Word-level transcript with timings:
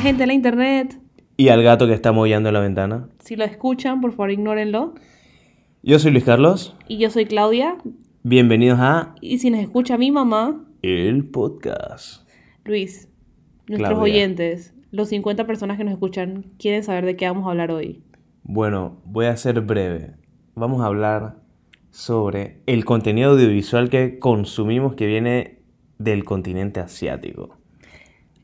la 0.00 0.04
gente 0.04 0.22
en 0.22 0.28
la 0.28 0.34
internet. 0.34 0.98
Y 1.36 1.50
al 1.50 1.62
gato 1.62 1.86
que 1.86 1.92
está 1.92 2.10
moviendo 2.10 2.50
la 2.50 2.60
ventana. 2.60 3.10
Si 3.18 3.36
lo 3.36 3.44
escuchan, 3.44 4.00
por 4.00 4.12
favor 4.12 4.30
ignórenlo. 4.30 4.94
Yo 5.82 5.98
soy 5.98 6.12
Luis 6.12 6.24
Carlos. 6.24 6.74
Y 6.88 6.96
yo 6.96 7.10
soy 7.10 7.26
Claudia. 7.26 7.76
Bienvenidos 8.22 8.78
a 8.80 9.14
Y 9.20 9.40
si 9.40 9.50
nos 9.50 9.60
escucha 9.60 9.98
mi 9.98 10.10
mamá, 10.10 10.64
El 10.80 11.26
Podcast. 11.26 12.26
Luis, 12.64 13.10
nuestros 13.68 13.90
Claudia. 13.90 14.14
oyentes, 14.14 14.72
los 14.90 15.10
50 15.10 15.46
personas 15.46 15.76
que 15.76 15.84
nos 15.84 15.92
escuchan, 15.92 16.46
quieren 16.58 16.82
saber 16.82 17.04
de 17.04 17.16
qué 17.16 17.26
vamos 17.26 17.46
a 17.46 17.50
hablar 17.50 17.70
hoy. 17.70 18.02
Bueno, 18.42 19.02
voy 19.04 19.26
a 19.26 19.36
ser 19.36 19.60
breve. 19.60 20.14
Vamos 20.54 20.80
a 20.80 20.86
hablar 20.86 21.42
sobre 21.90 22.62
el 22.64 22.86
contenido 22.86 23.32
audiovisual 23.32 23.90
que 23.90 24.18
consumimos 24.18 24.94
que 24.94 25.04
viene 25.04 25.58
del 25.98 26.24
continente 26.24 26.80
asiático. 26.80 27.59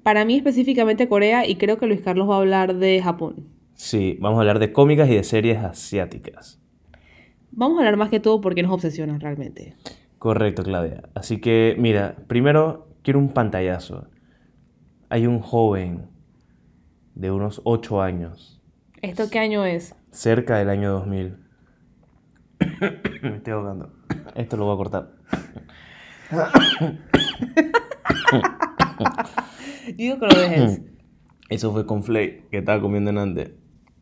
Para 0.06 0.24
mí 0.24 0.36
específicamente 0.36 1.08
Corea 1.08 1.48
y 1.48 1.56
creo 1.56 1.78
que 1.78 1.86
Luis 1.88 2.00
Carlos 2.00 2.30
va 2.30 2.36
a 2.36 2.38
hablar 2.38 2.76
de 2.76 3.02
Japón. 3.02 3.48
Sí, 3.74 4.16
vamos 4.20 4.36
a 4.38 4.42
hablar 4.42 4.60
de 4.60 4.70
cómicas 4.72 5.10
y 5.10 5.16
de 5.16 5.24
series 5.24 5.58
asiáticas. 5.58 6.60
Vamos 7.50 7.76
a 7.76 7.80
hablar 7.80 7.96
más 7.96 8.08
que 8.08 8.20
todo 8.20 8.40
porque 8.40 8.62
nos 8.62 8.70
obsesionan 8.70 9.18
realmente. 9.18 9.74
Correcto, 10.20 10.62
Claudia. 10.62 11.02
Así 11.16 11.40
que, 11.40 11.74
mira, 11.76 12.14
primero 12.28 12.86
quiero 13.02 13.18
un 13.18 13.30
pantallazo. 13.30 14.06
Hay 15.08 15.26
un 15.26 15.40
joven 15.40 16.06
de 17.16 17.32
unos 17.32 17.60
8 17.64 18.00
años, 18.00 18.62
¿Esto 19.02 19.24
qué 19.28 19.40
año 19.40 19.64
es? 19.64 19.92
cerca 20.12 20.56
del 20.58 20.68
año 20.68 20.92
2000. 20.92 21.36
Me 23.22 23.36
estoy 23.38 23.52
ahogando. 23.54 23.92
Esto 24.36 24.56
lo 24.56 24.66
voy 24.66 24.74
a 24.74 24.76
cortar. 24.76 25.10
Digo 29.96 30.18
que 30.18 30.26
lo 30.26 30.38
dejes. 30.38 30.82
Eso 31.48 31.72
fue 31.72 31.86
con 31.86 32.02
Flay, 32.02 32.42
que 32.50 32.58
estaba 32.58 32.80
comiendo 32.80 33.10
en 33.10 33.18
antes. 33.18 33.52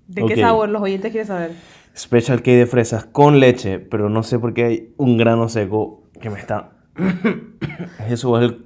¿De 0.08 0.22
Ok. 0.22 0.28
qué 0.28 0.40
sabor 0.40 0.68
los 0.68 0.82
oyentes 0.82 1.10
quieren 1.10 1.26
saber? 1.26 1.52
Special 1.96 2.38
cake 2.38 2.56
de 2.58 2.66
fresas 2.66 3.04
con 3.04 3.38
leche, 3.38 3.78
pero 3.78 4.08
no 4.08 4.22
sé 4.22 4.38
por 4.38 4.54
qué 4.54 4.64
hay 4.64 4.94
un 4.96 5.16
grano 5.16 5.48
seco 5.48 6.04
que 6.20 6.30
me 6.30 6.38
está... 6.38 6.78
Eso 8.08 8.38
es 8.40 8.50
el 8.50 8.64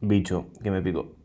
bicho 0.00 0.48
que 0.62 0.70
me 0.70 0.82
picó. 0.82 1.16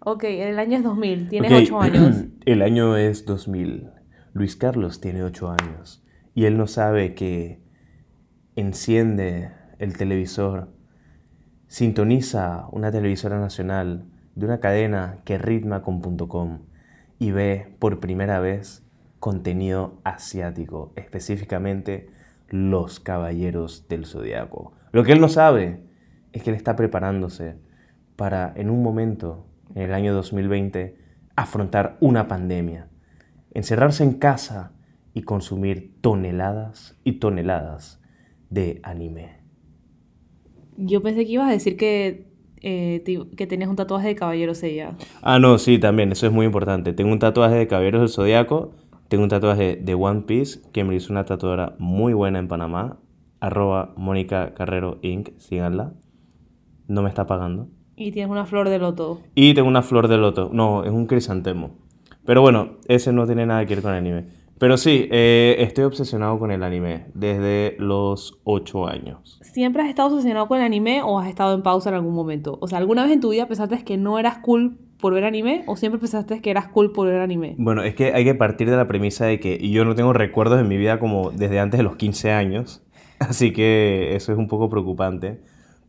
Ok, 0.00 0.24
el 0.24 0.58
año 0.58 0.78
es 0.78 0.84
2000, 0.84 1.28
tienes 1.28 1.52
Ok, 1.52 1.58
8 1.62 1.80
años. 1.80 2.24
El 2.44 2.62
año 2.62 2.96
es 2.96 3.24
2000. 3.24 3.90
Luis 4.32 4.56
Carlos 4.56 5.00
tiene 5.00 5.22
8 5.22 5.50
años. 5.50 6.04
Y 6.34 6.46
él 6.46 6.56
no 6.56 6.66
sabe 6.66 7.14
que 7.14 7.62
enciende 8.56 9.50
el 9.78 9.96
televisor, 9.96 10.72
sintoniza 11.68 12.66
una 12.72 12.90
televisora 12.90 13.38
nacional 13.38 14.06
de 14.34 14.46
una 14.46 14.60
cadena 14.60 15.18
que 15.24 15.38
ritma 15.38 15.82
con 15.82 16.00
punto 16.00 16.28
.com 16.28 16.60
y 17.18 17.30
ve 17.30 17.74
por 17.78 18.00
primera 18.00 18.40
vez 18.40 18.82
contenido 19.20 20.00
asiático, 20.04 20.92
específicamente 20.96 22.08
Los 22.48 22.98
Caballeros 22.98 23.86
del 23.88 24.04
Zodiaco. 24.04 24.72
Lo 24.90 25.04
que 25.04 25.12
él 25.12 25.20
no 25.20 25.28
sabe 25.28 25.80
es 26.32 26.42
que 26.42 26.50
él 26.50 26.56
está 26.56 26.76
preparándose 26.76 27.56
para 28.16 28.52
en 28.56 28.70
un 28.70 28.82
momento, 28.82 29.46
en 29.74 29.82
el 29.82 29.94
año 29.94 30.14
2020, 30.14 30.96
afrontar 31.36 31.96
una 32.00 32.28
pandemia, 32.28 32.88
encerrarse 33.52 34.02
en 34.02 34.14
casa 34.14 34.72
y 35.14 35.22
consumir 35.22 35.94
toneladas 36.00 36.98
y 37.04 37.14
toneladas 37.14 38.00
de 38.50 38.80
anime. 38.82 39.40
Yo 40.76 41.02
pensé 41.02 41.24
que 41.24 41.32
ibas 41.32 41.48
a 41.48 41.52
decir 41.52 41.76
que, 41.76 42.31
eh, 42.62 43.02
que 43.36 43.46
tenías 43.46 43.68
un 43.68 43.76
tatuaje 43.76 44.08
de 44.08 44.14
caballero 44.14 44.54
Seiya. 44.54 44.96
Ah, 45.20 45.38
no, 45.38 45.58
sí, 45.58 45.78
también, 45.78 46.12
eso 46.12 46.26
es 46.26 46.32
muy 46.32 46.46
importante. 46.46 46.92
Tengo 46.92 47.12
un 47.12 47.18
tatuaje 47.18 47.56
de 47.56 47.66
Caballeros 47.66 48.00
del 48.00 48.08
Zodiaco, 48.08 48.72
tengo 49.08 49.24
un 49.24 49.30
tatuaje 49.30 49.76
de 49.76 49.94
One 49.94 50.22
Piece, 50.22 50.60
que 50.72 50.84
me 50.84 50.94
hizo 50.94 51.12
una 51.12 51.24
tatuadora 51.24 51.74
muy 51.78 52.14
buena 52.14 52.38
en 52.38 52.48
Panamá, 52.48 52.98
arroba 53.40 53.92
Mónica 53.96 54.54
Carrero 54.54 54.98
Inc., 55.02 55.30
síganla. 55.38 55.92
No 56.88 57.02
me 57.02 57.08
está 57.08 57.26
pagando. 57.26 57.68
Y 57.96 58.12
tienes 58.12 58.30
una 58.30 58.46
flor 58.46 58.68
de 58.68 58.78
loto. 58.78 59.20
Y 59.34 59.54
tengo 59.54 59.68
una 59.68 59.82
flor 59.82 60.08
de 60.08 60.16
loto. 60.16 60.50
No, 60.52 60.84
es 60.84 60.90
un 60.90 61.06
crisantemo. 61.06 61.76
Pero 62.24 62.40
bueno, 62.40 62.76
ese 62.88 63.12
no 63.12 63.26
tiene 63.26 63.46
nada 63.46 63.66
que 63.66 63.74
ver 63.74 63.82
con 63.82 63.92
el 63.92 63.98
anime. 63.98 64.26
Pero 64.62 64.76
sí, 64.76 65.08
eh, 65.10 65.56
estoy 65.58 65.82
obsesionado 65.82 66.38
con 66.38 66.52
el 66.52 66.62
anime 66.62 67.06
desde 67.14 67.74
los 67.80 68.38
8 68.44 68.86
años. 68.86 69.40
¿Siempre 69.42 69.82
has 69.82 69.88
estado 69.88 70.10
obsesionado 70.10 70.46
con 70.46 70.58
el 70.58 70.64
anime 70.64 71.02
o 71.02 71.18
has 71.18 71.28
estado 71.28 71.56
en 71.56 71.64
pausa 71.64 71.88
en 71.88 71.96
algún 71.96 72.14
momento? 72.14 72.58
O 72.60 72.68
sea, 72.68 72.78
¿alguna 72.78 73.02
vez 73.02 73.10
en 73.10 73.20
tu 73.20 73.30
vida 73.30 73.48
pensaste 73.48 73.82
que 73.82 73.96
no 73.96 74.20
eras 74.20 74.38
cool 74.38 74.78
por 75.00 75.14
ver 75.14 75.24
anime 75.24 75.64
o 75.66 75.74
siempre 75.74 75.98
pensaste 75.98 76.40
que 76.40 76.48
eras 76.52 76.68
cool 76.68 76.92
por 76.92 77.08
ver 77.08 77.18
anime? 77.18 77.56
Bueno, 77.58 77.82
es 77.82 77.96
que 77.96 78.12
hay 78.12 78.22
que 78.22 78.36
partir 78.36 78.70
de 78.70 78.76
la 78.76 78.86
premisa 78.86 79.26
de 79.26 79.40
que 79.40 79.68
yo 79.68 79.84
no 79.84 79.96
tengo 79.96 80.12
recuerdos 80.12 80.60
en 80.60 80.68
mi 80.68 80.76
vida 80.76 81.00
como 81.00 81.32
desde 81.32 81.58
antes 81.58 81.78
de 81.78 81.82
los 81.82 81.96
15 81.96 82.30
años. 82.30 82.84
Así 83.18 83.52
que 83.52 84.14
eso 84.14 84.30
es 84.30 84.38
un 84.38 84.46
poco 84.46 84.70
preocupante. 84.70 85.40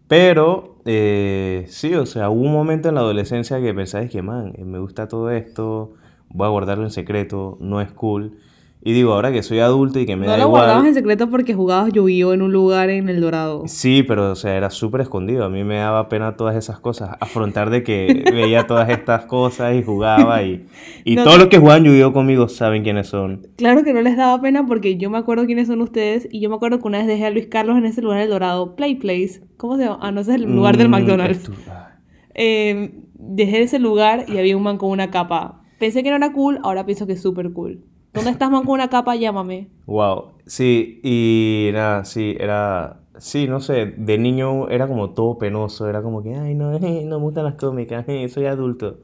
Pero 0.07 0.77
eh, 0.85 1.65
sí, 1.67 1.93
o 1.93 2.07
sea, 2.07 2.31
hubo 2.31 2.41
un 2.41 2.51
momento 2.51 2.89
en 2.89 2.95
la 2.95 3.01
adolescencia 3.01 3.61
que 3.61 3.71
pensáis 3.71 4.09
que, 4.09 4.23
man, 4.23 4.53
eh, 4.57 4.65
me 4.65 4.79
gusta 4.79 5.07
todo 5.07 5.29
esto, 5.29 5.93
voy 6.29 6.47
a 6.47 6.49
guardarlo 6.49 6.85
en 6.85 6.89
secreto, 6.89 7.59
no 7.61 7.79
es 7.79 7.91
cool. 7.91 8.39
Y 8.85 8.91
digo, 8.91 9.13
ahora 9.13 9.31
que 9.31 9.43
soy 9.43 9.59
adulto 9.59 9.97
y 9.99 10.05
que 10.05 10.17
me 10.17 10.25
no 10.25 10.31
da 10.33 10.37
lo 10.39 10.43
igual... 10.43 10.63
guardabas 10.63 10.87
en 10.87 10.93
secreto 10.93 11.29
porque 11.29 11.53
jugabas 11.53 11.93
Yu-Gi-Oh 11.93 12.33
en 12.33 12.41
un 12.41 12.51
lugar 12.51 12.89
en 12.89 13.07
El 13.07 13.21
Dorado. 13.21 13.63
Sí, 13.65 14.03
pero 14.05 14.31
o 14.31 14.35
sea, 14.35 14.57
era 14.57 14.69
súper 14.69 14.99
escondido. 14.99 15.45
A 15.45 15.49
mí 15.49 15.63
me 15.63 15.77
daba 15.77 16.09
pena 16.09 16.35
todas 16.35 16.57
esas 16.57 16.79
cosas. 16.81 17.11
Afrontar 17.21 17.69
de 17.69 17.81
que 17.83 18.25
veía 18.33 18.67
todas 18.67 18.89
estas 18.89 19.25
cosas 19.25 19.73
y 19.75 19.83
jugaba 19.83 20.43
y... 20.43 20.65
Y 21.05 21.15
No, 21.15 21.23
todos 21.23 21.37
los 21.37 21.47
que 21.47 21.59
juegan 21.59 21.85
Yu-Gi-Oh 21.85 22.11
conmigo 22.11 22.49
saben 22.49 22.83
quiénes 22.83 23.07
son. 23.07 23.47
Claro 23.55 23.83
que 23.85 23.93
no 23.93 24.01
les 24.01 24.17
daba 24.17 24.41
pena 24.41 24.65
porque 24.65 24.97
yo 24.97 25.09
me 25.09 25.17
acuerdo 25.17 25.45
quiénes 25.45 25.67
son 25.67 25.79
ustedes 25.81 26.27
y 26.29 26.41
yo 26.41 26.49
me 26.49 26.57
acuerdo 26.57 26.79
que 26.79 26.87
una 26.89 26.97
vez 26.97 27.07
dejé 27.07 27.25
a 27.25 27.29
Luis 27.29 27.47
Carlos 27.47 27.77
en 27.77 27.85
ese 27.85 28.01
lugar 28.01 28.17
en 28.17 28.23
El 28.25 28.29
Dorado. 28.31 28.75
Play 28.75 28.95
Place. 28.95 29.43
¿Cómo 29.55 29.77
se 29.77 29.83
llama? 29.85 29.99
Ah, 30.01 30.11
no, 30.11 30.19
ese 30.19 30.31
es 30.31 30.41
el 30.41 30.53
lugar 30.53 30.75
del 30.75 30.89
Mm, 30.89 30.91
McDonald's. 30.91 31.49
estu- 31.49 31.53
ah. 31.69 31.91
Eh, 32.35 32.91
dejé 33.13 33.61
ese 33.61 33.79
lugar 33.79 34.25
y 34.27 34.39
había 34.39 34.57
un 34.57 34.63
man 34.63 34.77
con 34.77 34.89
una 34.89 35.09
capa. 35.09 35.61
Pensé 35.79 36.03
que 36.03 36.09
no 36.09 36.17
era 36.17 36.33
cool, 36.33 36.59
ahora 36.63 36.85
pienso 36.85 37.07
que 37.07 37.13
es 37.13 37.21
súper 37.21 37.53
cool. 37.53 37.79
¿Dónde 38.13 38.29
estás, 38.29 38.51
man, 38.51 38.63
con 38.63 38.73
una 38.75 38.89
capa? 38.89 39.15
Llámame. 39.15 39.69
Wow, 39.87 40.33
sí, 40.45 41.01
y 41.03 41.71
nada, 41.73 42.05
sí, 42.05 42.35
era, 42.39 43.01
sí, 43.17 43.47
no 43.47 43.59
sé, 43.59 43.87
de 43.97 44.17
niño 44.19 44.69
era 44.69 44.87
como 44.87 45.11
todo 45.11 45.39
penoso, 45.39 45.89
era 45.89 46.03
como 46.03 46.21
que, 46.21 46.35
ay, 46.35 46.53
no, 46.53 46.75
eh, 46.75 47.03
no 47.05 47.17
me 47.17 47.23
gustan 47.25 47.45
las 47.45 47.55
cómicas, 47.55 48.05
eh, 48.07 48.29
soy 48.33 48.45
adulto. 48.45 48.99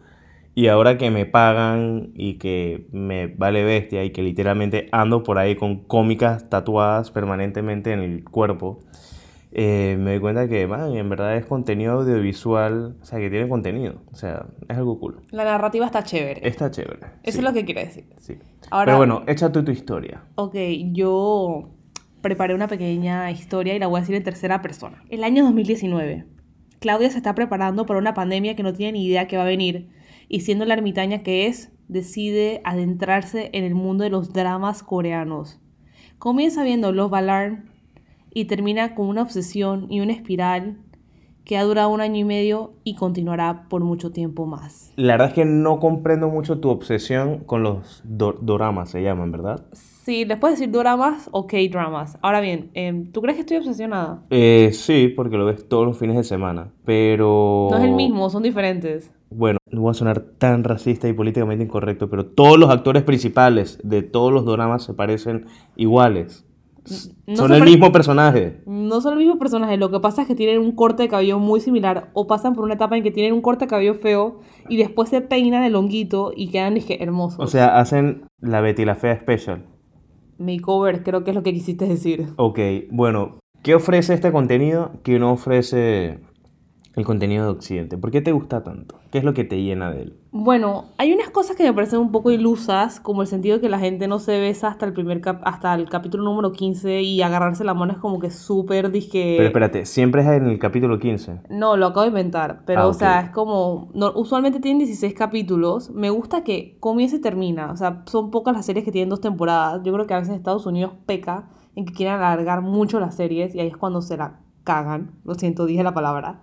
Y 0.55 0.67
ahora 0.67 0.97
que 0.97 1.09
me 1.09 1.25
pagan 1.25 2.11
y 2.15 2.35
que 2.37 2.87
me 2.91 3.27
vale 3.27 3.63
bestia 3.63 4.03
y 4.03 4.11
que 4.11 4.21
literalmente 4.23 4.89
ando 4.91 5.23
por 5.23 5.37
ahí 5.37 5.55
con 5.55 5.85
cómicas 5.85 6.49
tatuadas 6.49 7.11
permanentemente 7.11 7.93
en 7.93 7.99
el 8.01 8.23
cuerpo, 8.25 8.79
eh, 9.51 9.95
me 9.99 10.11
doy 10.11 10.19
cuenta 10.19 10.47
que, 10.47 10.67
man, 10.67 10.93
en 10.95 11.09
verdad 11.09 11.35
es 11.37 11.45
contenido 11.45 11.93
audiovisual, 11.93 12.97
o 13.01 13.05
sea, 13.05 13.19
que 13.19 13.29
tiene 13.29 13.47
contenido, 13.49 14.01
o 14.11 14.15
sea, 14.15 14.45
es 14.67 14.77
algo 14.77 14.99
cool. 14.99 15.21
La 15.31 15.43
narrativa 15.43 15.85
está 15.85 16.03
chévere. 16.03 16.47
Está 16.47 16.69
chévere. 16.71 16.99
Eso 17.23 17.33
sí, 17.33 17.37
es 17.39 17.43
lo 17.43 17.53
que 17.53 17.65
quiere 17.65 17.85
decir. 17.85 18.05
sí. 18.17 18.37
Ahora- 18.71 18.85
Pero 18.85 18.97
bueno, 18.97 19.23
echa 19.27 19.51
tú 19.51 19.63
tu 19.63 19.71
historia. 19.71 20.23
Ok, 20.35 20.55
yo 20.91 21.69
preparé 22.21 22.53
una 22.53 22.67
pequeña 22.67 23.31
historia 23.31 23.75
y 23.75 23.79
la 23.79 23.87
voy 23.87 23.97
a 23.97 24.01
decir 24.01 24.15
en 24.15 24.23
tercera 24.23 24.61
persona. 24.61 25.03
El 25.09 25.23
año 25.23 25.43
2019. 25.45 26.25
Claudia 26.79 27.09
se 27.09 27.17
está 27.17 27.33
preparando 27.35 27.85
para 27.85 27.99
una 27.99 28.13
pandemia 28.13 28.55
que 28.55 28.63
no 28.63 28.73
tiene 28.73 28.93
ni 28.93 29.05
idea 29.05 29.27
que 29.27 29.35
va 29.37 29.43
a 29.43 29.47
venir 29.47 29.89
y 30.29 30.41
siendo 30.41 30.65
la 30.65 30.75
ermitaña 30.75 31.23
que 31.23 31.47
es, 31.47 31.71
decide 31.87 32.61
adentrarse 32.63 33.49
en 33.53 33.63
el 33.63 33.73
mundo 33.75 34.03
de 34.03 34.09
los 34.11 34.31
dramas 34.31 34.83
coreanos. 34.83 35.59
Comienza 36.19 36.63
viendo 36.63 36.91
Love 36.91 37.13
Alarm 37.15 37.69
y 38.33 38.45
termina 38.45 38.95
con 38.95 39.07
una 39.07 39.21
obsesión 39.21 39.87
y 39.89 39.99
una 40.01 40.13
espiral 40.13 40.77
que 41.45 41.57
ha 41.57 41.63
durado 41.63 41.89
un 41.89 41.99
año 42.01 42.17
y 42.17 42.23
medio 42.23 42.73
y 42.83 42.95
continuará 42.95 43.67
por 43.69 43.83
mucho 43.83 44.11
tiempo 44.11 44.45
más. 44.45 44.91
La 44.95 45.13
verdad 45.13 45.29
es 45.29 45.33
que 45.33 45.45
no 45.45 45.79
comprendo 45.79 46.29
mucho 46.29 46.59
tu 46.59 46.69
obsesión 46.69 47.39
con 47.39 47.63
los 47.63 48.01
do- 48.05 48.37
doramas, 48.39 48.89
se 48.91 49.01
llaman, 49.01 49.31
¿verdad? 49.31 49.65
Sí, 49.71 50.25
les 50.25 50.37
puedes 50.37 50.59
decir 50.59 50.71
dramas 50.71 51.27
o 51.31 51.47
K-dramas. 51.47 52.17
Ahora 52.21 52.39
bien, 52.41 52.69
em, 52.73 53.11
¿tú 53.11 53.21
crees 53.21 53.35
que 53.35 53.41
estoy 53.41 53.57
obsesionada? 53.57 54.21
Eh, 54.29 54.71
sí, 54.73 55.07
porque 55.15 55.37
lo 55.37 55.45
ves 55.45 55.67
todos 55.67 55.87
los 55.87 55.97
fines 55.97 56.17
de 56.17 56.23
semana, 56.23 56.71
pero... 56.85 57.67
No 57.71 57.77
es 57.77 57.83
el 57.83 57.93
mismo, 57.93 58.29
son 58.29 58.43
diferentes. 58.43 59.11
Bueno, 59.31 59.59
no 59.71 59.81
voy 59.81 59.91
a 59.91 59.93
sonar 59.93 60.19
tan 60.37 60.63
racista 60.63 61.07
y 61.07 61.13
políticamente 61.13 61.63
incorrecto, 61.63 62.09
pero 62.09 62.25
todos 62.25 62.57
los 62.59 62.69
actores 62.71 63.03
principales 63.03 63.79
de 63.83 64.01
todos 64.01 64.31
los 64.33 64.45
doramas 64.45 64.83
se 64.83 64.93
parecen 64.93 65.45
iguales. 65.75 66.45
No 67.27 67.35
Son 67.35 67.53
el 67.53 67.63
mismo 67.63 67.91
personaje. 67.91 68.61
No 68.65 69.01
son 69.01 69.13
el 69.13 69.19
mismo 69.19 69.37
personaje, 69.37 69.77
lo 69.77 69.91
que 69.91 69.99
pasa 69.99 70.21
es 70.23 70.27
que 70.27 70.35
tienen 70.35 70.59
un 70.59 70.71
corte 70.71 71.03
de 71.03 71.09
cabello 71.09 71.39
muy 71.39 71.59
similar 71.59 72.09
o 72.13 72.27
pasan 72.27 72.53
por 72.55 72.63
una 72.63 72.75
etapa 72.75 72.97
en 72.97 73.03
que 73.03 73.11
tienen 73.11 73.33
un 73.33 73.41
corte 73.41 73.65
de 73.65 73.69
cabello 73.69 73.93
feo 73.93 74.39
y 74.67 74.77
después 74.77 75.09
se 75.09 75.21
peinan 75.21 75.63
el 75.63 75.75
honguito 75.75 76.31
y 76.35 76.49
quedan 76.49 76.75
dije, 76.75 77.03
hermosos. 77.03 77.39
O 77.39 77.47
sea, 77.47 77.79
hacen 77.79 78.23
la 78.39 78.61
Betty 78.61 78.85
la 78.85 78.95
Fea 78.95 79.19
Special. 79.19 79.65
Makeover, 80.37 81.03
creo 81.03 81.23
que 81.23 81.31
es 81.31 81.35
lo 81.35 81.43
que 81.43 81.53
quisiste 81.53 81.85
decir. 81.85 82.27
Ok, 82.37 82.59
bueno, 82.91 83.39
¿qué 83.61 83.75
ofrece 83.75 84.13
este 84.13 84.31
contenido 84.31 84.91
que 85.03 85.19
no 85.19 85.33
ofrece 85.33 86.19
el 86.95 87.05
contenido 87.05 87.45
de 87.45 87.51
Occidente? 87.51 87.97
¿Por 87.97 88.11
qué 88.11 88.21
te 88.21 88.31
gusta 88.31 88.63
tanto? 88.63 88.99
¿Qué 89.11 89.17
es 89.17 89.23
lo 89.23 89.33
que 89.33 89.43
te 89.43 89.61
llena 89.61 89.91
de 89.91 90.03
él? 90.03 90.18
Bueno, 90.31 90.85
hay 90.97 91.11
unas 91.11 91.31
cosas 91.31 91.55
que 91.55 91.63
me 91.63 91.73
parecen 91.73 91.97
un 91.99 92.11
poco 92.11 92.29
ilusas, 92.29 92.99
como 92.99 93.23
el 93.23 93.27
sentido 93.27 93.55
de 93.55 93.61
que 93.61 93.69
la 93.69 93.79
gente 93.79 94.07
no 94.07 94.19
se 94.19 94.39
besa 94.39 94.67
hasta 94.67 94.85
el 94.85 94.93
primer 94.93 95.21
cap- 95.21 95.41
hasta 95.43 95.73
el 95.73 95.89
capítulo 95.89 96.23
número 96.23 96.51
15 96.51 97.01
y 97.01 97.23
agarrarse 97.23 97.63
la 97.63 97.73
mano 97.73 97.93
es 97.93 97.97
como 97.97 98.19
que 98.19 98.29
súper 98.29 98.91
disque... 98.91 99.33
Pero 99.37 99.47
espérate, 99.47 99.85
siempre 99.87 100.21
es 100.21 100.27
en 100.27 100.45
el 100.47 100.59
capítulo 100.59 100.99
15. 100.99 101.39
No, 101.49 101.77
lo 101.77 101.87
acabo 101.87 102.01
de 102.03 102.09
inventar, 102.09 102.61
pero 102.67 102.81
Ah, 102.81 102.87
o 102.87 102.93
sea, 102.93 103.21
es 103.21 103.29
como, 103.31 103.89
no- 103.95 104.11
usualmente 104.15 104.59
tienen 104.59 104.77
16 104.77 105.15
capítulos, 105.15 105.89
me 105.89 106.11
gusta 106.11 106.43
que 106.43 106.77
comienza 106.79 107.15
y 107.15 107.21
termina, 107.21 107.71
o 107.71 107.75
sea, 107.75 108.03
son 108.05 108.29
pocas 108.29 108.53
las 108.53 108.67
series 108.67 108.85
que 108.85 108.91
tienen 108.91 109.09
dos 109.09 109.21
temporadas, 109.21 109.81
yo 109.83 109.91
creo 109.93 110.05
que 110.05 110.13
a 110.13 110.19
veces 110.19 110.35
Estados 110.35 110.67
Unidos 110.67 110.93
peca 111.07 111.49
en 111.75 111.85
que 111.85 111.93
quieren 111.93 112.13
alargar 112.15 112.61
mucho 112.61 112.99
las 112.99 113.15
series 113.15 113.55
y 113.55 113.61
ahí 113.61 113.67
es 113.67 113.77
cuando 113.77 114.03
se 114.03 114.15
la 114.15 114.41
cagan, 114.63 115.09
lo 115.23 115.33
siento, 115.33 115.65
dije 115.65 115.81
la 115.83 115.95
palabra, 115.95 116.41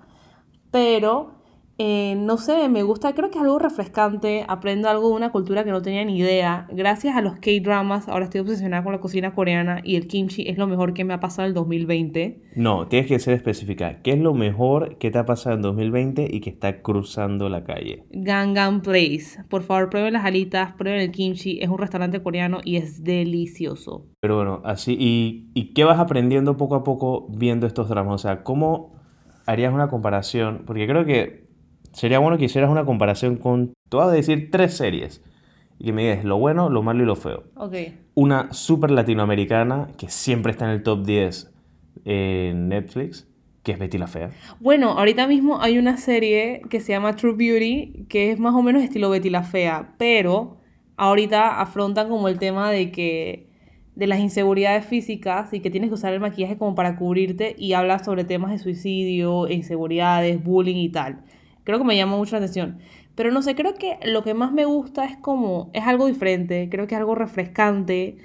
pero 0.72 1.30
eh, 1.78 2.14
no 2.16 2.38
sé, 2.38 2.68
me 2.70 2.82
gusta, 2.82 3.14
creo 3.14 3.30
que 3.30 3.38
es 3.38 3.44
algo 3.44 3.58
refrescante, 3.58 4.46
aprendo 4.48 4.88
algo 4.88 5.10
de 5.10 5.14
una 5.14 5.30
cultura 5.30 5.62
que 5.62 5.70
no 5.70 5.82
tenía 5.82 6.04
ni 6.06 6.18
idea, 6.18 6.66
gracias 6.72 7.16
a 7.16 7.20
los 7.20 7.34
K-dramas, 7.34 8.08
ahora 8.08 8.24
estoy 8.24 8.40
obsesionada 8.40 8.82
con 8.82 8.92
la 8.92 9.00
cocina 9.00 9.34
coreana 9.34 9.80
y 9.84 9.96
el 9.96 10.06
kimchi 10.06 10.48
es 10.48 10.56
lo 10.56 10.66
mejor 10.66 10.94
que 10.94 11.04
me 11.04 11.12
ha 11.12 11.20
pasado 11.20 11.42
en 11.42 11.48
el 11.50 11.54
2020. 11.54 12.40
No, 12.56 12.88
tienes 12.88 13.08
que 13.08 13.18
ser 13.18 13.34
específica. 13.34 14.00
¿Qué 14.02 14.12
es 14.12 14.18
lo 14.18 14.32
mejor 14.32 14.96
que 14.96 15.10
te 15.10 15.18
ha 15.18 15.26
pasado 15.26 15.56
en 15.56 15.62
2020 15.62 16.28
y 16.30 16.40
que 16.40 16.48
está 16.48 16.80
cruzando 16.80 17.50
la 17.50 17.64
calle? 17.64 18.04
Gangnam 18.10 18.80
Place. 18.80 19.44
Por 19.50 19.62
favor, 19.62 19.90
prueben 19.90 20.14
las 20.14 20.24
alitas, 20.24 20.72
prueben 20.72 21.00
el 21.00 21.10
kimchi. 21.10 21.58
Es 21.60 21.68
un 21.68 21.76
restaurante 21.76 22.22
coreano 22.22 22.60
y 22.64 22.76
es 22.76 23.04
delicioso. 23.04 24.06
Pero 24.20 24.36
bueno, 24.36 24.62
así, 24.64 24.96
¿y, 24.98 25.50
y 25.52 25.74
qué 25.74 25.84
vas 25.84 25.98
aprendiendo 25.98 26.56
poco 26.56 26.76
a 26.76 26.84
poco 26.84 27.26
viendo 27.28 27.66
estos 27.66 27.90
dramas? 27.90 28.14
O 28.14 28.18
sea, 28.18 28.42
¿cómo 28.42 28.94
harías 29.44 29.74
una 29.74 29.88
comparación? 29.88 30.62
Porque 30.66 30.86
creo 30.86 31.04
que 31.04 31.45
sería 31.96 32.18
bueno 32.18 32.36
que 32.36 32.44
hicieras 32.44 32.70
una 32.70 32.84
comparación 32.84 33.36
con, 33.36 33.72
te 33.88 33.96
voy 33.96 34.06
a 34.06 34.10
decir 34.10 34.50
tres 34.50 34.76
series, 34.76 35.22
y 35.78 35.86
que 35.86 35.92
me 35.92 36.02
digas 36.02 36.24
lo 36.24 36.38
bueno, 36.38 36.68
lo 36.68 36.82
malo 36.82 37.02
y 37.02 37.06
lo 37.06 37.16
feo. 37.16 37.44
Ok. 37.56 37.74
Una 38.14 38.52
súper 38.52 38.90
latinoamericana, 38.90 39.88
que 39.96 40.10
siempre 40.10 40.52
está 40.52 40.66
en 40.66 40.72
el 40.72 40.82
top 40.82 41.06
10 41.06 41.50
en 42.04 42.68
Netflix, 42.68 43.26
que 43.62 43.72
es 43.72 43.78
Betty 43.78 43.96
la 43.96 44.08
Fea. 44.08 44.30
Bueno, 44.60 44.90
ahorita 44.90 45.26
mismo 45.26 45.60
hay 45.62 45.78
una 45.78 45.96
serie 45.96 46.60
que 46.68 46.80
se 46.80 46.92
llama 46.92 47.16
True 47.16 47.32
Beauty, 47.34 48.04
que 48.10 48.30
es 48.30 48.38
más 48.38 48.54
o 48.54 48.62
menos 48.62 48.82
estilo 48.82 49.08
Betty 49.08 49.30
la 49.30 49.42
Fea, 49.42 49.94
pero 49.96 50.58
ahorita 50.98 51.60
afrontan 51.60 52.10
como 52.10 52.28
el 52.28 52.38
tema 52.38 52.70
de 52.70 52.92
que 52.92 53.48
de 53.94 54.06
las 54.06 54.20
inseguridades 54.20 54.84
físicas 54.84 55.54
y 55.54 55.60
que 55.60 55.70
tienes 55.70 55.88
que 55.88 55.94
usar 55.94 56.12
el 56.12 56.20
maquillaje 56.20 56.58
como 56.58 56.74
para 56.74 56.96
cubrirte 56.96 57.56
y 57.58 57.72
habla 57.72 58.04
sobre 58.04 58.24
temas 58.24 58.50
de 58.50 58.58
suicidio, 58.58 59.48
inseguridades, 59.48 60.44
bullying 60.44 60.76
y 60.76 60.90
tal. 60.90 61.22
Creo 61.66 61.78
que 61.78 61.84
me 61.84 61.96
llama 61.96 62.16
mucho 62.16 62.36
la 62.36 62.38
atención. 62.38 62.78
Pero 63.16 63.32
no 63.32 63.42
sé, 63.42 63.56
creo 63.56 63.74
que 63.74 63.98
lo 64.04 64.22
que 64.22 64.34
más 64.34 64.52
me 64.52 64.64
gusta 64.66 65.04
es 65.04 65.16
como, 65.16 65.70
es 65.74 65.84
algo 65.84 66.06
diferente, 66.06 66.68
creo 66.70 66.86
que 66.86 66.94
es 66.94 67.00
algo 67.00 67.16
refrescante. 67.16 68.18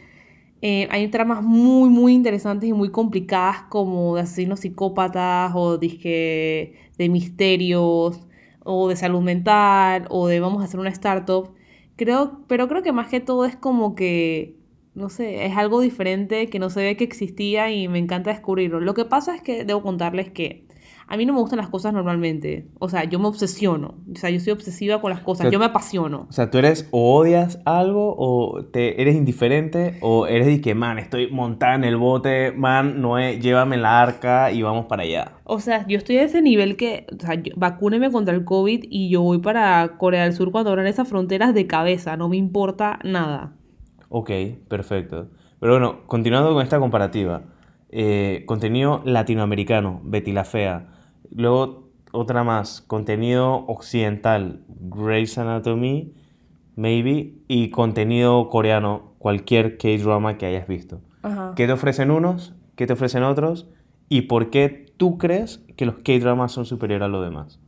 Eh, 0.61 0.87
hay 0.91 1.07
tramas 1.09 1.41
muy, 1.43 1.89
muy 1.89 2.13
interesantes 2.13 2.69
y 2.69 2.73
muy 2.73 2.91
complicadas 2.91 3.63
como 3.69 4.15
de 4.15 4.21
asesinos 4.21 4.61
psicópatas 4.61 5.53
o 5.55 5.77
disque 5.79 6.75
de 6.97 7.09
misterios 7.09 8.27
o 8.63 8.89
de 8.89 8.95
salud 8.95 9.21
mental 9.21 10.05
o 10.09 10.27
de 10.27 10.39
vamos 10.39 10.61
a 10.61 10.65
hacer 10.65 10.79
una 10.79 10.89
startup. 10.89 11.51
Creo, 11.95 12.41
pero 12.47 12.67
creo 12.67 12.83
que 12.83 12.91
más 12.93 13.07
que 13.09 13.21
todo 13.21 13.45
es 13.45 13.55
como 13.55 13.95
que, 13.95 14.55
no 14.95 15.09
sé, 15.09 15.45
es 15.47 15.57
algo 15.57 15.81
diferente 15.81 16.47
que 16.49 16.59
no 16.59 16.69
se 16.69 16.83
ve 16.83 16.97
que 16.97 17.05
existía 17.05 17.71
y 17.71 17.87
me 17.87 17.99
encanta 17.99 18.31
descubrirlo. 18.31 18.79
Lo 18.81 18.93
que 18.93 19.05
pasa 19.05 19.35
es 19.35 19.41
que 19.41 19.65
debo 19.65 19.81
contarles 19.81 20.31
que 20.31 20.67
a 21.11 21.17
mí 21.17 21.25
no 21.25 21.33
me 21.33 21.39
gustan 21.39 21.57
las 21.57 21.69
cosas 21.69 21.93
normalmente. 21.93 22.67
O 22.79 22.87
sea, 22.89 23.03
yo 23.03 23.19
me 23.19 23.27
obsesiono. 23.27 23.95
O 24.11 24.15
sea, 24.15 24.29
yo 24.29 24.39
soy 24.39 24.53
obsesiva 24.53 25.01
con 25.01 25.09
las 25.11 25.19
cosas. 25.19 25.51
Yo 25.51 25.59
me 25.59 25.65
apasiono. 25.65 26.25
O 26.29 26.31
sea, 26.31 26.49
¿tú 26.49 26.57
eres 26.57 26.87
o 26.91 27.15
odias 27.17 27.59
algo 27.65 28.15
o 28.17 28.63
te 28.65 29.01
eres 29.01 29.15
indiferente 29.15 29.97
o 30.01 30.25
eres 30.27 30.47
de 30.47 30.61
que, 30.61 30.73
man, 30.73 30.99
estoy 30.99 31.29
montada 31.29 31.75
en 31.75 31.83
el 31.83 31.97
bote, 31.97 32.51
man, 32.53 33.01
Noé, 33.01 33.39
llévame 33.39 33.75
en 33.75 33.81
la 33.81 34.01
arca 34.01 34.51
y 34.51 34.61
vamos 34.61 34.85
para 34.85 35.03
allá? 35.03 35.33
O 35.43 35.59
sea, 35.59 35.85
yo 35.87 35.97
estoy 35.97 36.17
a 36.17 36.23
ese 36.23 36.41
nivel 36.41 36.77
que, 36.77 37.05
o 37.13 37.19
sea, 37.25 37.35
yo- 37.35 37.53
vacúneme 37.57 38.09
contra 38.09 38.33
el 38.33 38.45
COVID 38.45 38.85
y 38.89 39.09
yo 39.09 39.21
voy 39.21 39.39
para 39.39 39.97
Corea 39.97 40.23
del 40.23 40.33
Sur 40.33 40.51
cuando 40.51 40.69
abran 40.71 40.87
esas 40.87 41.07
fronteras 41.07 41.53
de 41.53 41.67
cabeza, 41.67 42.15
no 42.17 42.29
me 42.29 42.37
importa 42.37 42.99
nada. 43.03 43.53
Ok, 44.09 44.31
perfecto. 44.67 45.27
Pero 45.59 45.73
bueno, 45.73 46.07
continuando 46.07 46.53
con 46.53 46.63
esta 46.63 46.79
comparativa. 46.79 47.43
eh, 47.93 48.43
contenido 48.45 49.01
latinoamericano, 49.03 49.99
Betty 50.05 50.31
la 50.31 50.45
Fea. 50.45 50.87
Luego 51.31 51.89
otra 52.11 52.43
más, 52.43 52.81
contenido 52.81 53.65
occidental, 53.67 54.63
Grey's 54.67 55.37
Anatomy, 55.37 56.13
maybe. 56.75 57.33
Y 57.47 57.69
contenido 57.69 58.49
coreano, 58.49 59.13
cualquier 59.17 59.77
K-drama 59.77 60.37
que 60.37 60.45
hayas 60.45 60.67
visto. 60.67 61.01
Ajá. 61.23 61.53
¿Qué 61.55 61.67
te 61.67 61.73
ofrecen 61.73 62.11
unos? 62.11 62.53
¿Qué 62.75 62.87
te 62.87 62.93
ofrecen 62.93 63.23
otros? 63.23 63.67
¿Y 64.09 64.23
por 64.23 64.49
qué 64.49 64.93
tú 64.97 65.17
crees 65.17 65.63
que 65.77 65.85
los 65.85 65.95
K-dramas 65.95 66.51
son 66.51 66.65
superiores 66.65 67.05
a 67.05 67.09
los 67.09 67.23
demás? 67.23 67.59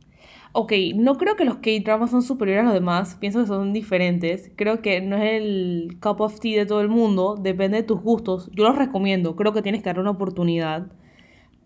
Ok, 0.56 0.72
no 0.94 1.16
creo 1.16 1.34
que 1.34 1.44
los 1.44 1.56
K-dramas 1.56 2.12
son 2.12 2.22
superiores 2.22 2.62
a 2.62 2.66
los 2.66 2.74
demás, 2.74 3.16
pienso 3.18 3.40
que 3.40 3.46
son 3.46 3.72
diferentes. 3.72 4.52
Creo 4.54 4.82
que 4.82 5.00
no 5.00 5.16
es 5.16 5.42
el 5.42 5.98
cup 6.00 6.20
of 6.20 6.38
tea 6.38 6.60
de 6.60 6.66
todo 6.66 6.80
el 6.80 6.88
mundo, 6.88 7.36
depende 7.40 7.78
de 7.78 7.82
tus 7.82 8.00
gustos. 8.00 8.50
Yo 8.52 8.62
los 8.62 8.78
recomiendo, 8.78 9.34
creo 9.34 9.52
que 9.52 9.62
tienes 9.62 9.82
que 9.82 9.88
darle 9.88 10.02
una 10.02 10.12
oportunidad. 10.12 10.92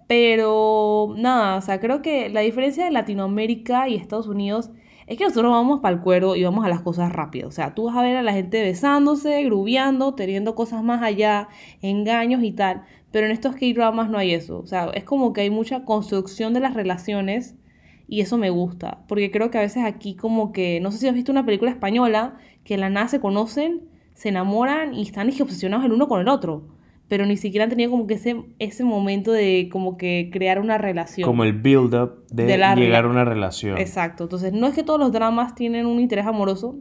Pero 0.09 1.15
nada, 1.17 1.57
o 1.57 1.61
sea, 1.61 1.81
creo 1.81 2.03
que 2.03 2.31
la 2.31 2.41
diferencia 2.41 2.85
de 2.85 2.91
Latinoamérica 2.91 3.89
y 3.89 3.95
Estados 3.95 4.27
Unidos 4.27 4.71
es 5.07 5.19
que 5.19 5.25
nosotros 5.25 5.53
vamos 5.53 5.81
para 5.81 5.95
el 5.97 6.03
cuero 6.03 6.35
y 6.35 6.45
vamos 6.45 6.65
a 6.65 6.69
las 6.69 6.81
cosas 6.81 7.13
rápido. 7.13 7.49
O 7.49 7.51
sea, 7.53 7.75
tú 7.75 7.85
vas 7.85 7.97
a 7.97 8.03
ver 8.03 8.17
a 8.17 8.23
la 8.23 8.33
gente 8.33 8.63
besándose, 8.63 9.45
grubeando, 9.45 10.15
teniendo 10.15 10.55
cosas 10.55 10.83
más 10.83 11.03
allá, 11.03 11.49
engaños 11.83 12.43
y 12.43 12.53
tal. 12.53 12.85
Pero 13.11 13.27
en 13.27 13.33
estos 13.33 13.55
K-dramas 13.55 14.11
no 14.11 14.19
hay 14.19 14.33
eso. 14.33 14.59
O 14.59 14.67
sea, 14.67 14.91
es 14.95 15.05
como 15.05 15.33
que 15.33 15.43
hay 15.43 15.51
mucha 15.51 15.85
construcción 15.85 16.55
de 16.55 16.61
las 16.61 16.75
relaciones 16.75 17.57
y 18.07 18.23
eso 18.23 18.39
me 18.39 18.51
gusta. 18.51 19.05
Porque 19.09 19.31
creo 19.31 19.51
que 19.51 19.59
a 19.59 19.63
veces 19.63 19.85
aquí 19.85 20.15
como 20.15 20.53
que, 20.53 20.81
no 20.81 20.91
sé 20.91 20.99
si 20.99 21.09
has 21.09 21.15
visto 21.15 21.33
una 21.33 21.45
película 21.45 21.71
española, 21.71 22.39
que 22.65 22.79
la 22.79 22.91
nada 22.91 23.09
se 23.09 23.21
conocen, 23.21 23.89
se 24.15 24.31
enamoran 24.31 24.95
y 24.95 25.03
están 25.03 25.29
obsesionados 25.41 25.85
el 25.85 25.93
uno 25.93 26.09
con 26.09 26.21
el 26.21 26.29
otro. 26.29 26.78
Pero 27.09 27.25
ni 27.25 27.37
siquiera 27.37 27.65
han 27.65 27.71
tenido 27.71 27.91
como 27.91 28.07
que 28.07 28.15
ese, 28.15 28.37
ese 28.59 28.85
momento 28.85 29.33
de 29.33 29.69
como 29.73 29.97
que 29.97 30.29
crear 30.31 30.61
una 30.61 30.77
relación. 30.77 31.27
Como 31.27 31.43
el 31.43 31.55
build-up 31.55 32.27
de, 32.31 32.45
De 32.45 32.59
llegar 32.77 33.07
a 33.07 33.09
una 33.09 33.25
relación. 33.25 33.79
Exacto. 33.79 34.25
Entonces, 34.25 34.53
no 34.53 34.67
es 34.67 34.75
que 34.75 34.83
todos 34.83 35.01
los 35.01 35.11
dramas 35.11 35.55
tienen 35.55 35.87
un 35.87 36.01
interés 36.01 36.27
amoroso, 36.27 36.77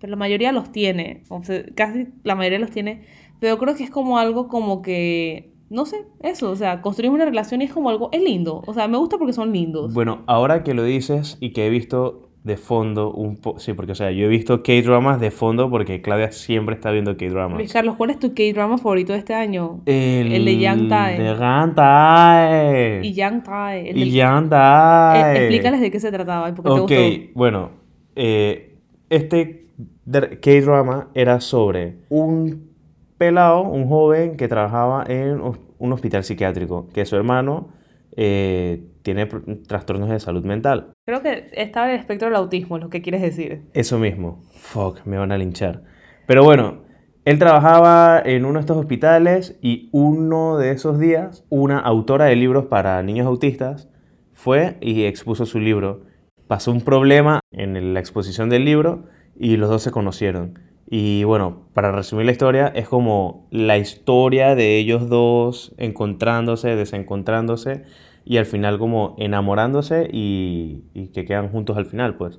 pero 0.00 0.10
la 0.10 0.16
mayoría 0.16 0.50
los 0.50 0.72
tiene. 0.72 1.22
O 1.28 1.42
sea, 1.42 1.62
casi 1.74 2.08
la 2.24 2.34
mayoría 2.34 2.58
los 2.58 2.70
tiene. 2.70 3.02
Pero 3.40 3.56
creo 3.58 3.76
que 3.76 3.84
es 3.84 3.90
como 3.90 4.18
algo 4.18 4.48
como 4.48 4.82
que, 4.82 5.52
no 5.70 5.86
sé, 5.86 6.06
eso. 6.22 6.50
O 6.50 6.56
sea, 6.56 6.82
construir 6.82 7.12
una 7.12 7.24
relación 7.24 7.62
y 7.62 7.66
es 7.66 7.72
como 7.72 7.88
algo, 7.88 8.08
es 8.12 8.22
lindo. 8.22 8.62
O 8.66 8.74
sea, 8.74 8.88
me 8.88 8.98
gusta 8.98 9.16
porque 9.16 9.32
son 9.32 9.52
lindos. 9.52 9.94
Bueno, 9.94 10.22
ahora 10.26 10.64
que 10.64 10.74
lo 10.74 10.82
dices 10.82 11.36
y 11.40 11.52
que 11.52 11.66
he 11.66 11.70
visto 11.70 12.27
de 12.48 12.56
fondo 12.56 13.12
un 13.12 13.36
poco... 13.36 13.60
Sí, 13.60 13.72
porque 13.74 13.92
o 13.92 13.94
sea, 13.94 14.10
yo 14.10 14.24
he 14.26 14.28
visto 14.28 14.62
K-dramas 14.64 15.20
de 15.20 15.30
fondo 15.30 15.70
porque 15.70 16.02
Claudia 16.02 16.32
siempre 16.32 16.74
está 16.74 16.90
viendo 16.90 17.16
K-dramas. 17.16 17.58
Luis 17.58 17.72
Carlos, 17.72 17.94
¿cuál 17.96 18.10
es 18.10 18.18
tu 18.18 18.34
K-drama 18.34 18.78
favorito 18.78 19.12
de 19.12 19.20
este 19.20 19.34
año? 19.34 19.80
El, 19.86 20.32
El 20.32 20.44
de 20.44 20.58
Yang 20.58 20.88
Tae. 20.88 21.18
De 21.18 21.24
Yang 21.38 21.74
Tae. 21.76 23.00
Y 23.04 23.12
Yang 23.14 23.42
Tae. 23.44 23.90
el 23.90 23.96
Y 23.96 24.00
del- 24.00 24.12
Yang 24.12 24.48
Tae. 24.48 25.20
Eh, 25.20 25.38
explícales 25.38 25.80
de 25.80 25.90
qué 25.90 26.00
se 26.00 26.10
trataba 26.10 26.48
y 26.48 26.52
por 26.52 26.64
qué 26.64 26.70
Ok, 26.70 26.88
te 26.88 27.08
gustó. 27.18 27.32
bueno, 27.34 27.70
eh, 28.16 28.76
este 29.10 29.66
dr- 30.06 30.40
K-drama 30.40 31.08
era 31.14 31.40
sobre 31.40 31.98
un 32.08 32.68
pelado, 33.16 33.62
un 33.62 33.88
joven 33.88 34.36
que 34.36 34.48
trabajaba 34.48 35.04
en 35.08 35.40
un 35.40 35.92
hospital 35.92 36.24
psiquiátrico, 36.24 36.88
que 36.92 37.04
su 37.04 37.16
hermano 37.16 37.68
eh, 38.16 38.82
tiene 39.14 39.26
trastornos 39.66 40.10
de 40.10 40.20
salud 40.20 40.44
mental. 40.44 40.92
Creo 41.06 41.22
que 41.22 41.48
estaba 41.54 41.86
en 41.86 41.94
el 41.94 42.00
espectro 42.00 42.28
del 42.28 42.36
autismo, 42.36 42.76
lo 42.76 42.90
que 42.90 43.00
quieres 43.00 43.22
decir. 43.22 43.62
Eso 43.72 43.98
mismo. 43.98 44.42
Fuck, 44.52 45.06
me 45.06 45.16
van 45.16 45.32
a 45.32 45.38
linchar. 45.38 45.82
Pero 46.26 46.44
bueno, 46.44 46.82
él 47.24 47.38
trabajaba 47.38 48.20
en 48.22 48.44
uno 48.44 48.58
de 48.58 48.60
estos 48.60 48.76
hospitales 48.76 49.58
y 49.62 49.88
uno 49.92 50.58
de 50.58 50.72
esos 50.72 50.98
días, 50.98 51.46
una 51.48 51.78
autora 51.78 52.26
de 52.26 52.36
libros 52.36 52.66
para 52.66 53.02
niños 53.02 53.26
autistas 53.26 53.88
fue 54.34 54.76
y 54.82 55.04
expuso 55.04 55.46
su 55.46 55.58
libro. 55.58 56.02
Pasó 56.46 56.70
un 56.70 56.82
problema 56.82 57.40
en 57.50 57.94
la 57.94 58.00
exposición 58.00 58.50
del 58.50 58.66
libro 58.66 59.04
y 59.38 59.56
los 59.56 59.70
dos 59.70 59.82
se 59.82 59.90
conocieron. 59.90 60.58
Y 60.90 61.24
bueno, 61.24 61.66
para 61.72 61.92
resumir 61.92 62.26
la 62.26 62.32
historia, 62.32 62.66
es 62.74 62.86
como 62.88 63.48
la 63.50 63.78
historia 63.78 64.54
de 64.54 64.76
ellos 64.76 65.08
dos 65.08 65.74
encontrándose, 65.78 66.76
desencontrándose 66.76 67.84
y 68.28 68.36
al 68.36 68.44
final 68.44 68.78
como 68.78 69.14
enamorándose 69.16 70.06
y, 70.12 71.08
que 71.14 71.24
quedan 71.24 71.48
juntos 71.48 71.78
al 71.78 71.86
final, 71.86 72.16
pues. 72.16 72.38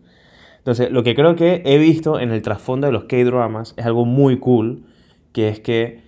Entonces, 0.59 0.91
lo 0.91 1.01
que 1.01 1.15
creo 1.15 1.35
que 1.35 1.63
he 1.65 1.79
visto 1.79 2.19
en 2.19 2.29
el 2.31 2.43
trasfondo 2.43 2.85
de 2.85 2.93
los 2.93 3.05
K-dramas 3.05 3.73
es 3.75 3.87
algo 3.87 4.05
muy 4.05 4.37
cool, 4.37 4.85
que 5.33 5.49
es 5.49 5.59
que 5.59 6.03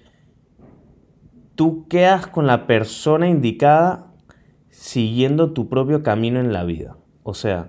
tú 1.55 1.87
quedas 1.87 2.27
con 2.27 2.45
la 2.45 2.67
persona 2.67 3.27
indicada 3.27 4.13
siguiendo 4.69 5.51
tu 5.51 5.67
propio 5.67 6.03
camino 6.03 6.39
en 6.39 6.53
la 6.53 6.63
vida. 6.63 6.97
O 7.23 7.33
sea, 7.33 7.67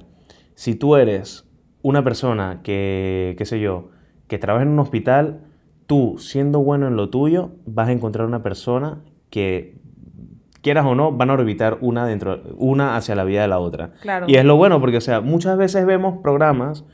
si 0.55 0.75
tú 0.75 0.97
eres 0.97 1.49
una 1.81 2.05
persona 2.05 2.61
que, 2.63 3.35
qué 3.39 3.47
sé 3.47 3.59
yo, 3.59 3.89
que 4.29 4.37
trabaja 4.37 4.65
en 4.65 4.69
un 4.73 4.81
hospital, 4.81 5.47
tú, 5.87 6.17
siendo 6.19 6.61
bueno 6.61 6.89
en 6.89 6.97
lo 6.97 7.09
tuyo, 7.09 7.53
vas 7.65 7.89
a 7.89 7.93
encontrar 7.93 8.27
una 8.27 8.43
persona 8.43 9.03
que, 9.31 9.81
quieras 10.63 10.87
o 10.87 10.95
no, 10.95 11.13
van 11.13 11.29
a 11.31 11.35
orbitar 11.35 11.79
una, 11.81 12.07
dentro, 12.07 12.41
una 12.57 12.97
hacia 12.97 13.15
la 13.15 13.25
vida 13.25 13.43
de 13.43 13.49
la 13.49 13.59
otra. 13.59 13.93
Claro. 14.01 14.27
Y 14.29 14.37
es 14.37 14.45
lo 14.45 14.57
bueno, 14.57 14.81
porque, 14.81 14.97
o 14.97 15.01
sea, 15.03 15.21
muchas 15.21 15.59
veces 15.59 15.85
vemos 15.87 16.19
programas, 16.23 16.85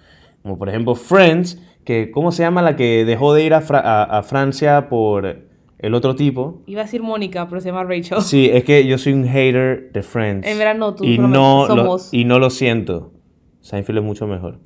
como 0.43 0.59
por 0.59 0.69
ejemplo 0.69 0.95
Friends, 0.95 1.63
que, 1.85 2.11
¿cómo 2.11 2.33
se 2.33 2.43
llama 2.43 2.63
la 2.63 2.77
que 2.77 3.05
dejó 3.05 3.33
de 3.35 3.45
ir 3.45 3.55
a, 3.55 3.61
Fra- 3.61 3.81
a- 3.81 4.05
a 4.19 4.23
Francia 4.23 4.89
por 4.89 5.47
el 5.79 5.95
otro 5.95 6.15
tipo? 6.15 6.63
Iba 6.67 6.81
a 6.83 6.85
decir 6.85 7.03
Mónica, 7.03 7.49
pero 7.49 7.61
se 7.61 7.69
llama 7.69 7.85
Rachel. 7.85 8.21
Sí, 8.23 8.51
es 8.53 8.65
que 8.65 8.87
yo 8.87 8.99
soy 8.99 9.13
un 9.15 9.27
hater 9.27 9.91
de 9.93 10.03
Friends. 10.03 10.47
En 10.47 10.59
verano 10.59 10.95
tú, 10.95 11.05
y 11.05 11.19
no, 11.19 11.67
lo, 11.67 11.67
somos. 11.67 12.13
y 12.13 12.25
no 12.25 12.39
lo 12.39 12.51
siento. 12.51 13.13
Seinfeld 13.61 13.99
es 13.99 14.05
mucho 14.05 14.27
mejor. 14.27 14.61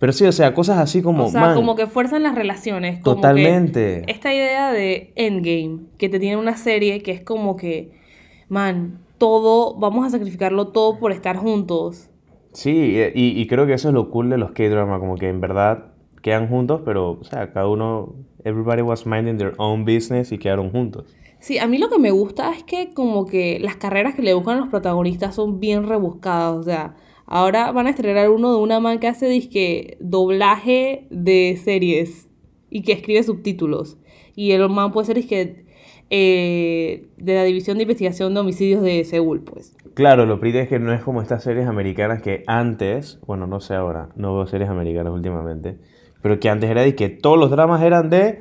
Pero 0.00 0.12
sí, 0.12 0.24
o 0.24 0.32
sea, 0.32 0.54
cosas 0.54 0.78
así 0.78 1.02
como... 1.02 1.26
o 1.26 1.28
sea, 1.28 1.40
man, 1.40 1.54
como 1.56 1.74
que 1.74 1.86
fuerzan 1.88 2.22
las 2.22 2.34
relaciones. 2.36 3.00
como 3.00 3.16
que 3.16 3.20
Totalmente. 3.22 4.04
esta 4.10 4.32
idea 4.32 4.70
de 4.72 5.12
Endgame, 5.16 5.86
que 5.98 6.08
te 6.08 6.20
tiene 6.20 6.36
una 6.36 6.56
serie 6.56 7.02
que 7.02 7.10
es 7.12 7.20
como 7.22 7.56
que, 7.56 7.97
man, 8.48 9.00
todo, 9.18 9.74
vamos 9.78 10.06
a 10.06 10.10
sacrificarlo 10.10 10.68
todo 10.68 10.98
por 10.98 11.12
estar 11.12 11.36
juntos. 11.36 12.10
Sí, 12.52 12.96
y, 13.14 13.40
y 13.40 13.46
creo 13.46 13.66
que 13.66 13.74
eso 13.74 13.88
es 13.88 13.94
lo 13.94 14.10
cool 14.10 14.30
de 14.30 14.38
los 14.38 14.52
K-drama, 14.52 14.98
como 14.98 15.16
que 15.16 15.28
en 15.28 15.40
verdad 15.40 15.92
quedan 16.22 16.48
juntos, 16.48 16.82
pero, 16.84 17.18
o 17.20 17.24
sea, 17.24 17.52
cada 17.52 17.68
uno, 17.68 18.14
everybody 18.44 18.82
was 18.82 19.06
minding 19.06 19.38
their 19.38 19.54
own 19.58 19.84
business 19.84 20.32
y 20.32 20.38
quedaron 20.38 20.70
juntos. 20.70 21.16
Sí, 21.40 21.58
a 21.58 21.68
mí 21.68 21.78
lo 21.78 21.88
que 21.88 21.98
me 21.98 22.10
gusta 22.10 22.52
es 22.52 22.64
que 22.64 22.92
como 22.92 23.26
que 23.26 23.60
las 23.60 23.76
carreras 23.76 24.14
que 24.14 24.22
le 24.22 24.34
buscan 24.34 24.58
los 24.58 24.68
protagonistas 24.68 25.36
son 25.36 25.60
bien 25.60 25.86
rebuscadas, 25.86 26.56
o 26.58 26.62
sea, 26.64 26.96
ahora 27.26 27.70
van 27.70 27.86
a 27.86 27.90
estrenar 27.90 28.30
uno 28.30 28.52
de 28.52 28.58
una 28.58 28.80
man 28.80 28.98
que 28.98 29.06
hace 29.06 29.28
disque 29.28 29.96
doblaje 30.00 31.06
de 31.10 31.58
series 31.62 32.28
y 32.70 32.82
que 32.82 32.92
escribe 32.92 33.22
subtítulos. 33.22 33.98
Y 34.34 34.52
el 34.52 34.68
man 34.68 34.92
puede 34.92 35.06
ser 35.06 35.16
disque 35.16 35.64
eh, 36.10 37.08
de 37.16 37.34
la 37.34 37.44
División 37.44 37.76
de 37.76 37.82
Investigación 37.82 38.34
de 38.34 38.40
Homicidios 38.40 38.82
de 38.82 39.04
Seúl, 39.04 39.40
pues. 39.40 39.76
Claro, 39.94 40.26
lo 40.26 40.40
pretty 40.40 40.58
es 40.58 40.68
que 40.68 40.78
no 40.78 40.92
es 40.92 41.02
como 41.02 41.20
estas 41.20 41.42
series 41.42 41.66
americanas 41.66 42.22
que 42.22 42.44
antes, 42.46 43.18
bueno, 43.26 43.46
no 43.46 43.60
sé 43.60 43.74
ahora, 43.74 44.08
no 44.16 44.34
veo 44.34 44.46
series 44.46 44.70
americanas 44.70 45.12
últimamente, 45.12 45.78
pero 46.22 46.40
que 46.40 46.48
antes 46.48 46.70
era 46.70 46.82
de 46.82 46.94
que 46.94 47.08
todos 47.08 47.38
los 47.38 47.50
dramas 47.50 47.82
eran 47.82 48.08
de 48.08 48.40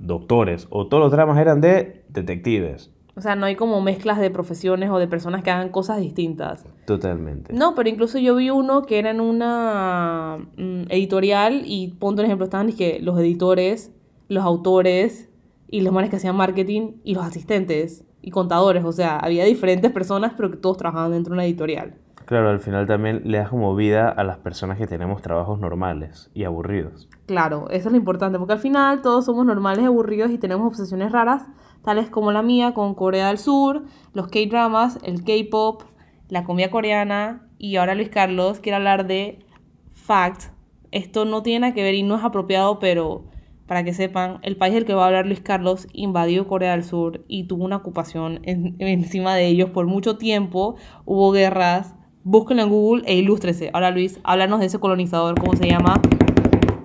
doctores 0.00 0.66
o 0.70 0.88
todos 0.88 1.02
los 1.02 1.12
dramas 1.12 1.38
eran 1.38 1.60
de 1.60 2.04
detectives. 2.08 2.90
O 3.16 3.20
sea, 3.20 3.36
no 3.36 3.46
hay 3.46 3.54
como 3.54 3.80
mezclas 3.80 4.18
de 4.18 4.28
profesiones 4.30 4.90
o 4.90 4.98
de 4.98 5.06
personas 5.06 5.44
que 5.44 5.50
hagan 5.50 5.68
cosas 5.68 6.00
distintas. 6.00 6.66
Totalmente. 6.84 7.52
No, 7.52 7.76
pero 7.76 7.88
incluso 7.88 8.18
yo 8.18 8.34
vi 8.34 8.50
uno 8.50 8.82
que 8.82 8.98
era 8.98 9.10
en 9.10 9.20
una 9.20 10.38
mm, 10.56 10.86
editorial 10.88 11.62
y 11.64 11.94
ponte 11.98 12.22
un 12.22 12.26
ejemplo, 12.26 12.44
estaban 12.44 12.66
dizque, 12.66 12.98
los 13.00 13.18
editores, 13.20 13.92
los 14.28 14.42
autores 14.42 15.30
y 15.74 15.80
los 15.80 15.92
manes 15.92 16.08
que 16.08 16.14
hacían 16.14 16.36
marketing 16.36 16.92
y 17.02 17.16
los 17.16 17.24
asistentes 17.24 18.04
y 18.22 18.30
contadores. 18.30 18.84
O 18.84 18.92
sea, 18.92 19.18
había 19.18 19.44
diferentes 19.44 19.90
personas 19.90 20.32
pero 20.36 20.48
que 20.52 20.56
todos 20.56 20.76
trabajaban 20.76 21.10
dentro 21.10 21.32
de 21.32 21.34
una 21.34 21.44
editorial. 21.46 21.96
Claro, 22.26 22.50
al 22.50 22.60
final 22.60 22.86
también 22.86 23.22
le 23.24 23.38
das 23.38 23.48
como 23.48 23.74
vida 23.74 24.08
a 24.08 24.22
las 24.22 24.38
personas 24.38 24.78
que 24.78 24.86
tenemos 24.86 25.20
trabajos 25.20 25.58
normales 25.58 26.30
y 26.32 26.44
aburridos. 26.44 27.08
Claro, 27.26 27.66
eso 27.70 27.88
es 27.88 27.92
lo 27.92 27.96
importante, 27.96 28.38
porque 28.38 28.52
al 28.52 28.60
final 28.60 29.02
todos 29.02 29.24
somos 29.24 29.44
normales, 29.46 29.84
aburridos 29.84 30.30
y 30.30 30.38
tenemos 30.38 30.64
obsesiones 30.64 31.10
raras, 31.10 31.44
tales 31.82 32.08
como 32.08 32.30
la 32.30 32.42
mía 32.42 32.72
con 32.72 32.94
Corea 32.94 33.26
del 33.26 33.38
Sur, 33.38 33.82
los 34.12 34.28
K-dramas, 34.28 35.00
el 35.02 35.24
K-pop, 35.24 35.82
la 36.28 36.44
comida 36.44 36.70
coreana 36.70 37.48
y 37.58 37.74
ahora 37.76 37.96
Luis 37.96 38.10
Carlos 38.10 38.60
quiere 38.60 38.76
hablar 38.76 39.08
de 39.08 39.44
fact. 39.92 40.52
Esto 40.92 41.24
no 41.24 41.42
tiene 41.42 41.58
nada 41.60 41.74
que 41.74 41.82
ver 41.82 41.96
y 41.96 42.04
no 42.04 42.14
es 42.14 42.22
apropiado, 42.22 42.78
pero 42.78 43.24
para 43.66 43.82
que 43.84 43.94
sepan, 43.94 44.38
el 44.42 44.56
país 44.56 44.74
del 44.74 44.84
que 44.84 44.94
va 44.94 45.04
a 45.04 45.06
hablar 45.06 45.26
Luis 45.26 45.40
Carlos 45.40 45.88
invadió 45.92 46.46
Corea 46.46 46.72
del 46.72 46.84
Sur 46.84 47.24
y 47.28 47.44
tuvo 47.46 47.64
una 47.64 47.76
ocupación 47.76 48.40
en- 48.44 48.76
encima 48.80 49.34
de 49.34 49.46
ellos 49.46 49.70
por 49.70 49.86
mucho 49.86 50.16
tiempo, 50.18 50.76
hubo 51.04 51.30
guerras. 51.32 51.94
Búsquenlo 52.26 52.62
en 52.62 52.68
Google 52.70 53.02
e 53.06 53.16
ilústrese. 53.16 53.68
Ahora 53.74 53.90
Luis, 53.90 54.18
háblanos 54.24 54.60
de 54.60 54.66
ese 54.66 54.78
colonizador, 54.78 55.38
¿cómo 55.38 55.54
se 55.56 55.68
llama? 55.68 56.00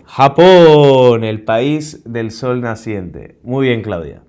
Japón, 0.06 1.24
el 1.24 1.44
país 1.44 2.04
del 2.06 2.32
sol 2.32 2.62
naciente. 2.62 3.40
Muy 3.44 3.68
bien, 3.68 3.82
Claudia. 3.82 4.24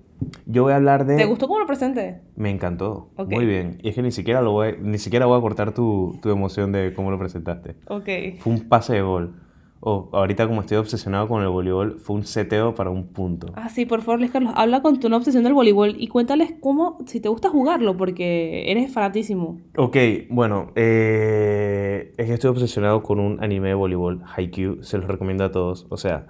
Yo 0.45 0.63
voy 0.63 0.73
a 0.73 0.75
hablar 0.75 1.05
de... 1.05 1.17
¿Te 1.17 1.25
gustó 1.25 1.47
cómo 1.47 1.59
lo 1.59 1.65
presenté? 1.65 2.21
Me 2.35 2.49
encantó. 2.49 3.09
Muy 3.27 3.45
bien. 3.45 3.79
Y 3.81 3.89
es 3.89 3.95
que 3.95 4.01
ni 4.01 4.11
siquiera, 4.11 4.41
lo 4.41 4.51
voy, 4.51 4.75
ni 4.81 4.99
siquiera 4.99 5.25
voy 5.25 5.37
a 5.37 5.41
cortar 5.41 5.73
tu, 5.73 6.17
tu 6.21 6.29
emoción 6.29 6.71
de 6.71 6.93
cómo 6.93 7.11
lo 7.11 7.17
presentaste. 7.19 7.75
Ok. 7.87 8.07
Fue 8.39 8.53
un 8.53 8.69
pase 8.69 8.93
de 8.93 9.01
gol. 9.01 9.35
O 9.83 10.09
ahorita 10.13 10.47
como 10.47 10.61
estoy 10.61 10.77
obsesionado 10.77 11.27
con 11.27 11.41
el 11.41 11.49
voleibol, 11.49 11.99
fue 11.99 12.15
un 12.15 12.23
seteo 12.23 12.75
para 12.75 12.91
un 12.91 13.07
punto. 13.07 13.47
Ah, 13.55 13.67
sí, 13.67 13.87
por 13.87 14.01
favor, 14.01 14.19
Luis 14.19 14.31
Carlos, 14.31 14.53
habla 14.55 14.83
con 14.83 14.99
tu 14.99 15.13
obsesión 15.13 15.43
del 15.43 15.55
voleibol 15.55 15.95
y 15.97 16.07
cuéntales 16.07 16.53
cómo, 16.61 16.99
si 17.07 17.19
te 17.19 17.29
gusta 17.29 17.49
jugarlo, 17.49 17.97
porque 17.97 18.71
eres 18.71 18.93
fanatísimo. 18.93 19.59
Ok, 19.75 19.97
bueno, 20.29 20.71
eh, 20.75 22.13
es 22.15 22.27
que 22.27 22.33
estoy 22.33 22.51
obsesionado 22.51 23.01
con 23.01 23.19
un 23.19 23.43
anime 23.43 23.69
de 23.69 23.73
voleibol, 23.73 24.21
Haikyuu, 24.35 24.83
se 24.83 24.99
los 24.99 25.07
recomiendo 25.07 25.45
a 25.45 25.51
todos. 25.51 25.87
O 25.89 25.97
sea, 25.97 26.27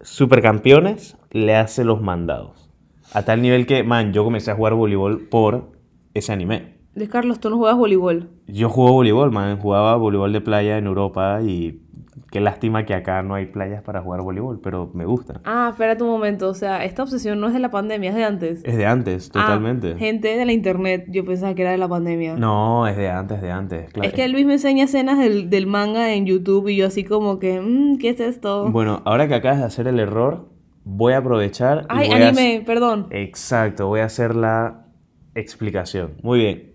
Supercampeones 0.00 1.18
le 1.32 1.56
hace 1.56 1.84
los 1.84 2.00
mandados. 2.00 2.70
A 3.12 3.22
tal 3.26 3.42
nivel 3.42 3.66
que, 3.66 3.82
man, 3.82 4.14
yo 4.14 4.24
comencé 4.24 4.50
a 4.50 4.56
jugar 4.56 4.72
voleibol 4.72 5.28
por 5.28 5.72
ese 6.14 6.32
anime. 6.32 6.76
Luis 6.94 7.10
Carlos, 7.10 7.38
tú 7.40 7.50
no 7.50 7.58
juegas 7.58 7.76
voleibol. 7.76 8.30
Yo 8.46 8.70
juego 8.70 8.92
voleibol, 8.92 9.30
man, 9.30 9.58
jugaba 9.58 9.96
voleibol 9.96 10.32
de 10.32 10.40
playa 10.40 10.78
en 10.78 10.86
Europa 10.86 11.42
y 11.42 11.82
qué 12.30 12.40
lástima 12.40 12.84
que 12.84 12.94
acá 12.94 13.22
no 13.22 13.34
hay 13.34 13.46
playas 13.46 13.82
para 13.82 14.00
jugar 14.02 14.22
voleibol, 14.22 14.60
pero 14.60 14.90
me 14.94 15.04
gusta. 15.04 15.40
Ah, 15.44 15.68
espérate 15.70 16.02
un 16.02 16.10
momento, 16.10 16.48
o 16.48 16.54
sea, 16.54 16.84
esta 16.84 17.02
obsesión 17.02 17.40
no 17.40 17.46
es 17.48 17.52
de 17.52 17.58
la 17.60 17.70
pandemia, 17.70 18.10
es 18.10 18.16
de 18.16 18.24
antes. 18.24 18.60
Es 18.64 18.76
de 18.76 18.86
antes, 18.86 19.28
Ah, 19.30 19.32
totalmente. 19.46 19.96
gente 19.96 20.36
de 20.36 20.44
la 20.44 20.52
internet, 20.52 21.06
yo 21.08 21.24
pensaba 21.24 21.54
que 21.54 21.62
era 21.62 21.70
de 21.72 21.78
la 21.78 21.88
pandemia. 21.88 22.36
No, 22.36 22.86
es 22.86 22.96
de 22.96 23.08
antes, 23.10 23.40
de 23.42 23.50
antes, 23.50 23.92
claro. 23.92 24.08
Es 24.08 24.14
que 24.14 24.28
Luis 24.28 24.46
me 24.46 24.54
enseña 24.54 24.84
escenas 24.84 25.18
del, 25.18 25.50
del 25.50 25.66
manga 25.66 26.12
en 26.14 26.26
YouTube 26.26 26.68
y 26.68 26.76
yo 26.76 26.86
así 26.86 27.04
como 27.04 27.38
que, 27.38 27.60
"Mm, 27.60 27.98
¿qué 27.98 28.10
es 28.10 28.20
esto? 28.20 28.70
Bueno, 28.70 29.02
ahora 29.04 29.28
que 29.28 29.34
acabas 29.34 29.58
de 29.58 29.64
hacer 29.64 29.86
el 29.88 29.98
error, 30.00 30.48
voy 30.84 31.12
a 31.14 31.18
aprovechar. 31.18 31.82
y 31.82 31.86
Ay, 31.88 32.08
voy 32.10 32.22
a 32.22 32.28
anime, 32.28 32.62
perdón. 32.64 33.08
Exacto, 33.10 33.88
voy 33.88 34.00
a 34.00 34.04
hacer 34.04 34.34
la 34.36 34.86
explicación. 35.34 36.12
Muy 36.22 36.38
bien. 36.38 36.72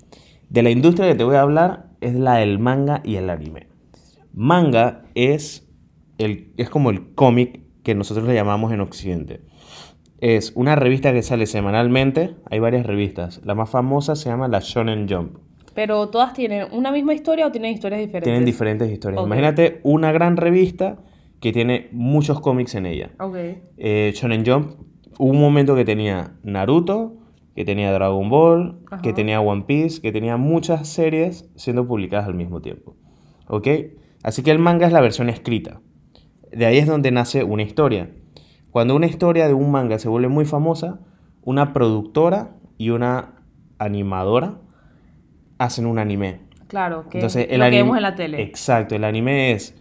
De 0.49 0.63
la 0.63 0.69
industria 0.69 1.07
que 1.07 1.15
te 1.15 1.23
voy 1.23 1.35
a 1.35 1.41
hablar 1.41 1.85
es 2.01 2.13
la 2.15 2.35
del 2.35 2.59
manga 2.59 3.01
y 3.03 3.15
el 3.15 3.29
anime. 3.29 3.67
Manga 4.33 5.03
es, 5.15 5.67
el, 6.17 6.53
es 6.57 6.69
como 6.69 6.89
el 6.89 7.13
cómic 7.13 7.61
que 7.83 7.95
nosotros 7.95 8.27
le 8.27 8.33
llamamos 8.33 8.71
en 8.71 8.81
Occidente. 8.81 9.41
Es 10.19 10.53
una 10.55 10.75
revista 10.75 11.11
que 11.13 11.23
sale 11.23 11.47
semanalmente. 11.47 12.35
Hay 12.49 12.59
varias 12.59 12.85
revistas. 12.85 13.41
La 13.43 13.55
más 13.55 13.69
famosa 13.69 14.15
se 14.15 14.29
llama 14.29 14.47
la 14.47 14.59
Shonen 14.59 15.07
Jump. 15.09 15.37
Pero 15.73 16.09
todas 16.09 16.33
tienen 16.33 16.67
una 16.71 16.91
misma 16.91 17.13
historia 17.13 17.47
o 17.47 17.51
tienen 17.51 17.73
historias 17.73 18.01
diferentes. 18.01 18.25
Tienen 18.25 18.45
diferentes 18.45 18.91
historias. 18.91 19.23
Imagínate 19.23 19.79
una 19.83 20.11
gran 20.11 20.37
revista 20.37 20.99
que 21.39 21.51
tiene 21.51 21.89
muchos 21.91 22.39
cómics 22.39 22.75
en 22.75 22.85
ella. 22.85 23.11
Ok. 23.19 23.35
eh, 23.77 24.11
Shonen 24.13 24.45
Jump, 24.45 24.75
hubo 25.17 25.31
un 25.31 25.39
momento 25.41 25.75
que 25.75 25.85
tenía 25.85 26.35
Naruto, 26.43 27.15
que 27.55 27.65
tenía 27.65 27.91
Dragon 27.91 28.29
Ball, 28.29 28.79
Ajá. 28.91 29.01
que 29.01 29.13
tenía 29.13 29.41
One 29.41 29.63
Piece, 29.65 30.01
que 30.01 30.11
tenía 30.11 30.37
muchas 30.37 30.87
series 30.87 31.49
siendo 31.55 31.87
publicadas 31.87 32.27
al 32.27 32.35
mismo 32.35 32.61
tiempo. 32.61 32.95
¿Ok? 33.47 33.67
Así 34.23 34.43
que 34.43 34.51
el 34.51 34.59
manga 34.59 34.87
es 34.87 34.93
la 34.93 35.01
versión 35.01 35.29
escrita. 35.29 35.81
De 36.51 36.65
ahí 36.65 36.77
es 36.77 36.87
donde 36.87 37.11
nace 37.11 37.43
una 37.43 37.63
historia. 37.63 38.09
Cuando 38.71 38.95
una 38.95 39.07
historia 39.07 39.47
de 39.47 39.53
un 39.53 39.71
manga 39.71 39.99
se 39.99 40.09
vuelve 40.09 40.27
muy 40.27 40.45
famosa, 40.45 40.99
una 41.43 41.73
productora 41.73 42.55
y 42.77 42.89
una 42.89 43.35
animadora 43.77 44.59
hacen 45.57 45.85
un 45.85 45.99
anime. 45.99 46.39
Claro, 46.67 47.09
que 47.09 47.17
Entonces, 47.17 47.43
lo 47.43 47.49
que 47.49 47.63
anime. 47.63 47.83
vemos 47.83 47.97
en 47.97 48.03
la 48.03 48.15
tele. 48.15 48.41
Exacto, 48.41 48.95
el 48.95 49.03
anime 49.03 49.51
es 49.51 49.75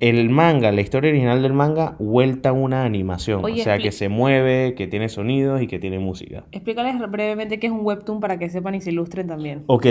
el 0.00 0.28
manga, 0.30 0.72
la 0.72 0.80
historia 0.80 1.10
original 1.10 1.42
del 1.42 1.52
manga, 1.52 1.96
vuelta 1.98 2.50
a 2.50 2.52
una 2.52 2.84
animación. 2.84 3.44
Oye, 3.44 3.60
o 3.60 3.64
sea, 3.64 3.78
que 3.78 3.92
se 3.92 4.08
mueve, 4.08 4.74
que 4.74 4.86
tiene 4.86 5.08
sonidos 5.08 5.62
y 5.62 5.66
que 5.66 5.78
tiene 5.78 5.98
música. 5.98 6.44
Explícales 6.52 6.98
brevemente 7.10 7.58
qué 7.58 7.68
es 7.68 7.72
un 7.72 7.80
webtoon 7.82 8.20
para 8.20 8.38
que 8.38 8.48
sepan 8.50 8.74
y 8.74 8.80
se 8.80 8.90
ilustren 8.90 9.28
también. 9.28 9.62
Ok, 9.66 9.86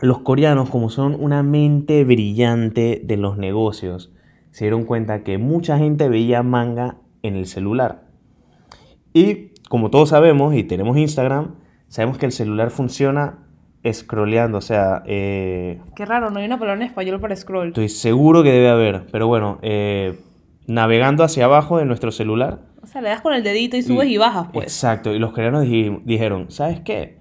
los 0.00 0.18
coreanos, 0.20 0.68
como 0.70 0.90
son 0.90 1.16
una 1.18 1.42
mente 1.42 2.04
brillante 2.04 3.00
de 3.04 3.16
los 3.16 3.38
negocios, 3.38 4.12
se 4.50 4.64
dieron 4.64 4.84
cuenta 4.84 5.22
que 5.22 5.38
mucha 5.38 5.78
gente 5.78 6.08
veía 6.08 6.42
manga 6.42 6.96
en 7.22 7.36
el 7.36 7.46
celular. 7.46 8.02
Y 9.12 9.52
como 9.68 9.90
todos 9.90 10.10
sabemos 10.10 10.54
y 10.54 10.64
tenemos 10.64 10.96
Instagram, 10.96 11.54
sabemos 11.88 12.18
que 12.18 12.26
el 12.26 12.32
celular 12.32 12.70
funciona 12.70 13.38
scrolleando, 13.90 14.58
o 14.58 14.62
sea, 14.62 15.02
eh, 15.06 15.80
Qué 15.94 16.04
raro, 16.04 16.30
no 16.30 16.40
hay 16.40 16.46
una 16.46 16.58
palabra 16.58 16.82
en 16.82 16.88
español 16.88 17.20
para 17.20 17.36
scroll. 17.36 17.68
Estoy 17.68 17.88
seguro 17.88 18.42
que 18.42 18.50
debe 18.50 18.68
haber, 18.68 19.06
pero 19.12 19.28
bueno, 19.28 19.58
eh, 19.62 20.18
navegando 20.66 21.22
hacia 21.22 21.44
abajo 21.44 21.78
de 21.78 21.84
nuestro 21.84 22.10
celular. 22.10 22.60
O 22.82 22.86
sea, 22.86 23.00
le 23.00 23.08
das 23.10 23.20
con 23.20 23.32
el 23.32 23.42
dedito 23.42 23.76
y 23.76 23.82
subes 23.82 24.08
y 24.08 24.16
bajas, 24.16 24.48
pues. 24.52 24.66
Exacto, 24.66 25.14
y 25.14 25.18
los 25.18 25.32
coreanos 25.32 25.62
di- 25.64 25.98
dijeron, 26.04 26.50
¿sabes 26.50 26.80
qué? 26.80 27.15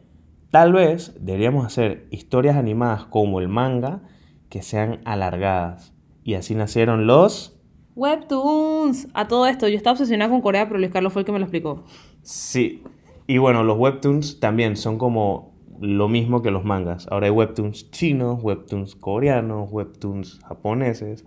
Tal 0.55 0.71
vez 0.71 1.13
deberíamos 1.19 1.65
hacer 1.65 2.07
historias 2.11 2.55
animadas 2.55 3.03
como 3.03 3.41
el 3.41 3.49
manga 3.49 4.03
que 4.47 4.61
sean 4.61 5.01
alargadas 5.03 5.93
Y 6.23 6.35
así 6.35 6.55
nacieron 6.55 7.07
los... 7.07 7.59
Webtoons. 7.93 9.09
A 9.13 9.27
todo 9.27 9.47
esto, 9.47 9.67
yo 9.67 9.75
estaba 9.75 9.91
obsesionada 9.95 10.31
con 10.31 10.39
Corea, 10.39 10.65
pero 10.69 10.79
Luis 10.79 10.93
Carlos 10.93 11.11
fue 11.11 11.23
el 11.23 11.25
que 11.25 11.33
me 11.33 11.39
lo 11.39 11.43
explicó. 11.45 11.83
Sí. 12.21 12.83
Y 13.27 13.37
bueno, 13.37 13.63
los 13.65 13.77
webtoons 13.77 14.39
también 14.39 14.77
son 14.77 14.97
como 14.97 15.55
lo 15.81 16.07
mismo 16.07 16.41
que 16.41 16.51
los 16.51 16.63
mangas. 16.63 17.05
Ahora 17.11 17.25
hay 17.27 17.31
webtoons 17.31 17.91
chinos, 17.91 18.41
webtoons 18.41 18.95
coreanos, 18.95 19.69
webtoons 19.69 20.39
japoneses. 20.47 21.25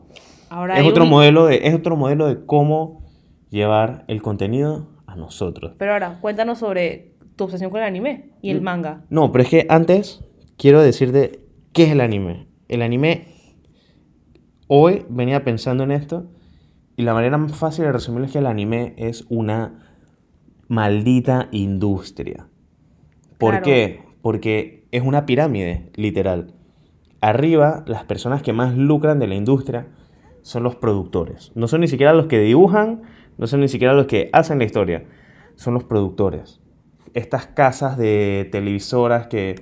Ahora 0.48 0.78
es 0.80 0.86
otro 0.86 1.04
un- 1.04 1.10
modelo 1.10 1.44
de 1.44 1.66
es 1.68 1.74
otro 1.74 1.96
modelo 1.96 2.26
de 2.28 2.46
cómo 2.46 3.02
llevar 3.50 4.04
el 4.08 4.22
contenido 4.22 4.88
a 5.06 5.16
nosotros. 5.16 5.72
Pero 5.78 5.92
ahora, 5.92 6.18
cuéntanos 6.22 6.58
sobre 6.60 7.17
tu 7.38 7.44
obsesión 7.44 7.70
con 7.70 7.80
el 7.80 7.86
anime 7.86 8.32
y 8.42 8.52
Mm. 8.52 8.56
el 8.56 8.60
manga. 8.62 9.04
No, 9.08 9.32
pero 9.32 9.44
es 9.44 9.48
que 9.48 9.66
antes 9.70 10.22
quiero 10.58 10.82
decirte 10.82 11.40
qué 11.72 11.84
es 11.84 11.92
el 11.92 12.02
anime. 12.02 12.48
El 12.68 12.82
anime 12.82 13.28
hoy 14.66 15.06
venía 15.08 15.44
pensando 15.44 15.84
en 15.84 15.90
esto 15.92 16.26
y 16.96 17.02
la 17.02 17.14
manera 17.14 17.38
más 17.38 17.56
fácil 17.56 17.84
de 17.86 17.92
resumirlo 17.92 18.26
es 18.26 18.32
que 18.32 18.38
el 18.38 18.46
anime 18.46 18.92
es 18.98 19.24
una 19.30 19.94
maldita 20.68 21.48
industria. 21.52 22.48
¿Por 23.38 23.50
Claro. 23.52 23.64
qué? 23.64 24.02
Porque 24.20 24.86
es 24.90 25.02
una 25.02 25.24
pirámide, 25.24 25.90
literal. 25.94 26.54
Arriba, 27.20 27.84
las 27.86 28.04
personas 28.04 28.42
que 28.42 28.52
más 28.52 28.76
lucran 28.76 29.18
de 29.18 29.26
la 29.28 29.34
industria 29.36 29.86
son 30.42 30.62
los 30.62 30.76
productores. 30.76 31.52
No 31.54 31.68
son 31.68 31.80
ni 31.80 31.88
siquiera 31.88 32.12
los 32.12 32.26
que 32.26 32.38
dibujan, 32.40 33.02
no 33.38 33.46
son 33.46 33.60
ni 33.60 33.68
siquiera 33.68 33.94
los 33.94 34.06
que 34.06 34.28
hacen 34.32 34.58
la 34.58 34.64
historia, 34.64 35.04
son 35.54 35.74
los 35.74 35.84
productores. 35.84 36.60
Estas 37.14 37.46
casas 37.46 37.96
de 37.96 38.48
televisoras 38.52 39.26
que 39.28 39.56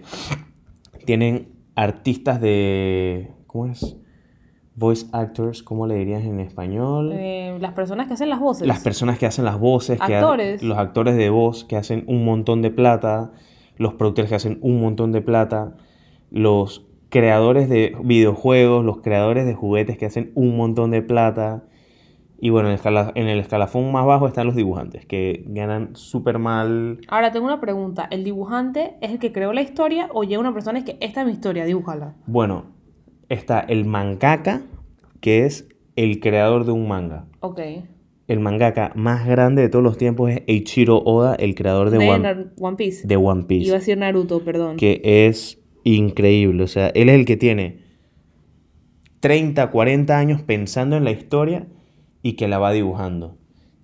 tienen 1.05 1.49
artistas 1.75 2.41
de... 2.41 3.31
¿Cómo 3.47 3.67
es? 3.67 3.97
Voice 4.75 5.07
actors, 5.13 5.63
¿cómo 5.63 5.87
le 5.87 5.95
dirías 5.95 6.23
en 6.25 6.39
español? 6.41 7.11
Eh, 7.15 7.57
las 7.61 7.73
personas 7.73 8.09
que 8.09 8.15
hacen 8.15 8.29
las 8.29 8.41
voces. 8.41 8.67
Las 8.69 8.81
personas 8.83 9.19
que 9.19 9.25
hacen 9.25 9.45
las 9.47 9.59
voces, 9.59 9.99
que 9.99 10.15
ha- 10.15 10.19
Actores. 10.21 10.63
los 10.63 10.77
actores 10.77 11.17
de 11.17 11.31
voz 11.31 11.65
que 11.65 11.77
hacen 11.77 12.05
un 12.09 12.25
montón 12.27 12.61
de 12.61 12.71
plata, 12.71 13.33
los 13.79 13.95
productores 13.95 14.29
que 14.29 14.35
hacen 14.37 14.59
un 14.61 14.81
montón 14.81 15.13
de 15.13 15.23
plata, 15.23 15.77
los 16.31 16.87
creadores 17.09 17.71
de 17.71 17.97
videojuegos, 18.05 18.85
los 18.85 18.99
creadores 18.99 19.47
de 19.47 19.55
juguetes 19.55 19.97
que 19.97 20.05
hacen 20.07 20.33
un 20.35 20.57
montón 20.59 20.91
de 20.91 21.01
plata. 21.01 21.65
Y 22.39 22.51
bueno, 22.51 22.69
en 22.69 22.75
el, 22.75 22.79
escala- 22.81 23.13
en 23.15 23.29
el 23.29 23.39
escalafón 23.39 23.91
más 23.93 24.05
bajo 24.05 24.27
están 24.29 24.47
los 24.47 24.55
dibujantes, 24.57 25.07
que 25.07 25.45
ganan 25.49 25.97
súper 25.97 26.39
mal. 26.39 26.99
Ahora 27.09 27.33
tengo 27.33 27.47
una 27.47 27.61
pregunta. 27.61 28.07
¿El 28.11 28.25
dibujante 28.25 28.97
es 29.01 29.11
el 29.11 29.19
que 29.19 29.33
creó 29.33 29.53
la 29.55 29.63
historia 29.63 30.09
o 30.13 30.23
llega 30.25 30.39
una 30.41 30.53
persona 30.53 30.79
y 30.79 30.83
es 30.83 30.85
que 30.85 30.99
esta 31.01 31.21
es 31.23 31.27
mi 31.27 31.33
historia, 31.33 31.65
dibújala? 31.65 32.15
Bueno, 32.27 32.67
está 33.31 33.61
el 33.61 33.87
mangaka, 33.87 34.63
que 35.21 35.47
es 35.47 35.69
el 35.97 36.21
creador 36.21 36.67
de 36.67 36.73
un 36.73 36.87
manga. 36.89 37.25
Ok. 37.41 37.61
El 38.29 38.41
mangaka 38.41 38.93
más 38.97 39.27
grande 39.27 39.63
de 39.63 39.69
todos 39.71 39.83
los 39.85 39.97
tiempos 39.97 40.31
es 40.31 40.43
Eiichiro 40.47 40.99
Oda, 40.99 41.37
el 41.37 41.55
creador 41.55 41.89
de 41.91 41.99
De 41.99 42.11
One, 42.11 42.47
One 42.59 42.77
Piece. 42.77 43.07
de 43.07 43.17
One 43.17 43.45
Piece. 43.45 43.67
Iba 43.69 43.77
a 43.77 43.79
decir 43.79 43.97
Naruto, 43.97 44.45
perdón. 44.45 44.77
que 44.77 45.01
es 45.05 45.63
increíble. 45.85 46.65
O 46.65 46.67
sea, 46.67 46.89
él 46.89 47.09
es 47.09 47.15
el 47.15 47.25
que 47.25 47.37
tiene 47.39 47.79
30, 49.21 49.71
40 49.71 50.19
años 50.19 50.43
pensando 50.43 50.97
en 50.97 51.05
la 51.05 51.13
historia 51.13 51.67
y 52.29 52.33
que 52.35 52.49
la 52.49 52.59
va 52.59 52.73
dibujando. 52.73 53.37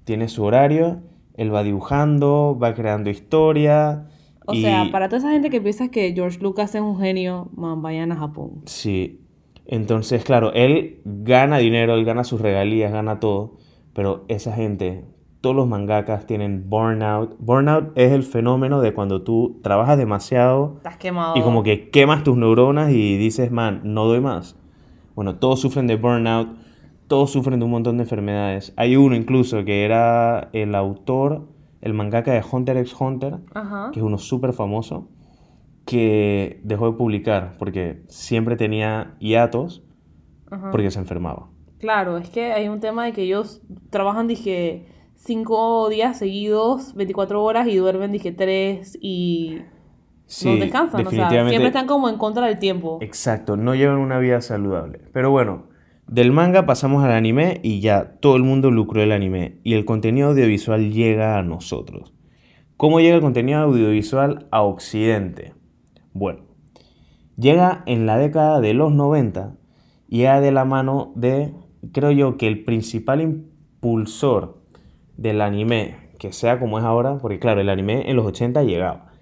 Tiene 0.05 0.29
su 0.29 0.43
horario, 0.45 1.01
él 1.35 1.55
va 1.55 1.63
dibujando, 1.63 2.59
va 2.61 2.75
creando 2.75 3.09
historia. 3.11 4.07
O 4.47 4.55
y- 4.55 4.63
sea, 4.63 4.89
para 4.91 5.09
toda 5.09 5.19
esa 5.19 5.31
gente 5.31 5.51
que 5.51 5.61
piensa 5.61 5.89
que 5.91 6.13
George 6.13 6.39
Lucas 6.41 6.75
es 6.75 6.81
un 6.81 6.99
genio, 6.99 7.49
man, 7.55 7.83
vayan 7.83 8.11
a 8.13 8.17
Japón. 8.17 8.63
Sí. 8.67 9.21
Entonces, 9.67 10.25
claro, 10.25 10.53
él 10.55 11.01
gana 11.05 11.59
dinero, 11.59 11.95
él 11.95 12.05
gana 12.05 12.25
sus 12.25 12.41
regalías, 12.41 12.93
gana 12.93 13.21
todo. 13.21 13.55
Pero 13.93 14.25
esa 14.29 14.53
gente, 14.53 15.05
todos 15.41 15.55
los 15.55 15.69
mangakas 15.69 16.27
tienen 16.27 16.69
burnout. 16.69 17.37
Burnout 17.39 17.93
es 17.97 18.11
el 18.11 18.25
fenómeno 18.25 18.81
de 18.81 18.93
cuando 18.93 19.23
tú 19.23 19.61
trabajas 19.63 19.97
demasiado 19.99 20.75
Estás 20.79 20.97
quemado. 20.97 21.37
y 21.37 21.43
como 21.43 21.63
que 21.63 21.91
quemas 21.91 22.25
tus 22.25 22.37
neuronas 22.37 22.91
y 22.91 23.17
dices, 23.17 23.53
man, 23.53 23.81
no 23.85 24.07
doy 24.07 24.21
más. 24.21 24.57
Bueno, 25.15 25.37
todos 25.37 25.61
sufren 25.61 25.87
de 25.87 25.97
burnout, 25.97 26.49
todos 27.13 27.31
sufren 27.31 27.59
de 27.59 27.67
un 27.67 27.71
montón 27.71 27.99
de 27.99 28.05
enfermedades. 28.05 28.73
Hay 28.75 28.97
uno 28.97 29.15
incluso 29.15 29.67
que 29.67 29.85
era 29.85 30.49
el 30.55 30.75
autor, 30.75 31.47
el 31.83 31.93
mangaka 31.93 32.33
de 32.33 32.43
Hunter 32.51 32.79
x 32.79 32.97
Hunter, 32.99 33.37
Ajá. 33.53 33.91
que 33.93 34.01
es 34.01 34.03
uno 34.03 34.17
súper 34.17 34.55
famoso, 34.55 35.11
que 35.85 36.63
dejó 36.65 36.91
de 36.91 36.97
publicar 36.97 37.57
porque 37.59 38.03
siempre 38.09 38.57
tenía 38.57 39.15
hiatos 39.19 39.83
Ajá. 40.51 40.71
porque 40.71 40.91
se 40.91 41.01
enfermaba. 41.01 41.51
Claro, 41.81 42.17
es 42.17 42.31
que 42.31 42.55
hay 42.55 42.69
un 42.69 42.81
tema 42.81 43.05
de 43.05 43.13
que 43.13 43.25
ellos 43.25 43.61
trabajan, 43.91 44.27
dije, 44.27 44.87
cinco 45.15 45.91
días 45.91 46.17
seguidos, 46.17 46.95
24 46.95 47.45
horas 47.45 47.69
y 47.69 47.77
duermen, 47.77 48.11
dije, 48.11 48.33
tres 48.33 48.97
y 49.03 49.59
Sí, 50.25 50.49
no 50.49 50.57
descansan. 50.57 51.07
O 51.07 51.11
sea, 51.11 51.29
siempre 51.29 51.67
están 51.67 51.87
como 51.87 52.09
en 52.09 52.17
contra 52.17 52.47
del 52.47 52.59
tiempo. 52.59 52.97
Exacto, 53.03 53.59
no 53.59 53.75
llevan 53.75 53.99
una 53.99 54.19
vida 54.19 54.41
saludable. 54.41 55.03
Pero 55.13 55.31
bueno, 55.31 55.65
del 56.13 56.31
manga 56.31 56.67
pasamos 56.67 57.03
al 57.05 57.13
anime 57.13 57.59
y 57.63 57.81
ya 57.81 58.19
todo 58.21 58.37
el 58.37 58.43
mundo 58.43 58.71
lucró 58.71 59.03
el 59.03 59.13
anime 59.13 59.57
y 59.65 59.73
el 59.73 59.87
contenido 59.87 60.29
audiovisual 60.29 60.93
llega 60.93 61.39
a 61.39 61.43
nosotros. 61.43 62.13
¿Cómo 62.77 63.01
llega 63.01 63.15
el 63.15 63.23
contenido 63.23 63.61
audiovisual 63.61 64.47
a 64.51 64.61
Occidente? 64.61 65.55
Bueno, 66.13 66.41
llega 67.39 67.83
en 67.87 68.05
la 68.05 68.19
década 68.19 68.61
de 68.61 68.75
los 68.75 68.93
90 68.93 69.55
y 70.07 70.19
llega 70.19 70.43
de 70.43 70.53
la 70.53 70.67
mano 70.67 71.13
de, 71.17 71.55
creo 71.93 72.11
yo, 72.11 72.37
que 72.37 72.47
el 72.47 72.63
principal 72.63 73.23
impulsor 73.23 74.61
del 75.17 75.41
anime, 75.41 76.11
que 76.19 76.35
sea 76.35 76.61
como 76.61 76.79
es 76.79 76.85
ahora, 76.85 77.17
porque 77.23 77.39
claro, 77.39 77.63
el 77.63 77.71
anime 77.71 78.11
en 78.11 78.17
los 78.17 78.27
80 78.27 78.65
llegaba. 78.65 79.13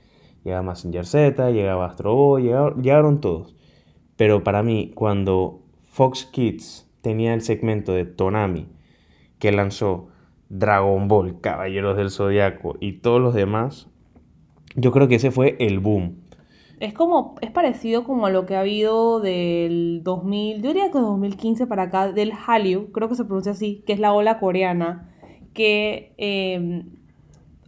Llegaba 0.43 0.65
Massinger 0.65 1.07
Z, 1.07 1.53
llegaba 1.53 1.87
Astro 1.87 2.17
Boy, 2.17 2.51
llegaron 2.83 3.21
todos. 3.21 3.55
Pero 4.17 4.43
para 4.43 4.65
mí, 4.65 4.91
cuando 4.93 5.70
Fox 6.01 6.25
Kids 6.25 6.91
tenía 7.03 7.35
el 7.35 7.43
segmento 7.43 7.93
de 7.93 8.07
Tonami, 8.07 8.69
que 9.39 9.53
lanzó 9.53 10.09
Dragon 10.49 11.09
Ball, 11.09 11.43
Caballeros 11.43 11.95
del 11.99 12.11
Zodiaco 12.11 12.79
y 12.81 13.01
todos 13.01 13.21
los 13.21 13.35
demás, 13.35 13.87
yo 14.77 14.93
creo 14.93 15.09
que 15.09 15.17
ese 15.17 15.31
fue 15.31 15.57
el 15.61 15.79
boom. 15.79 16.23
Es 16.79 16.95
como, 16.95 17.35
es 17.43 17.51
parecido 17.51 18.05
como 18.05 18.25
a 18.25 18.31
lo 18.31 18.47
que 18.47 18.57
ha 18.57 18.61
habido 18.61 19.21
del 19.21 20.01
2000, 20.03 20.63
yo 20.63 20.69
diría 20.69 20.91
que 20.91 20.99
2015 21.01 21.67
para 21.67 21.83
acá, 21.83 22.11
del 22.11 22.33
Hallyu, 22.33 22.93
creo 22.93 23.11
que 23.11 23.15
se 23.15 23.27
pronuncia 23.27 23.53
así, 23.53 23.85
que 23.87 23.93
es 23.93 24.01
la 24.01 24.15
ola 24.15 24.39
coreana, 24.39 25.11
que 25.53 26.15
eh, 26.17 26.83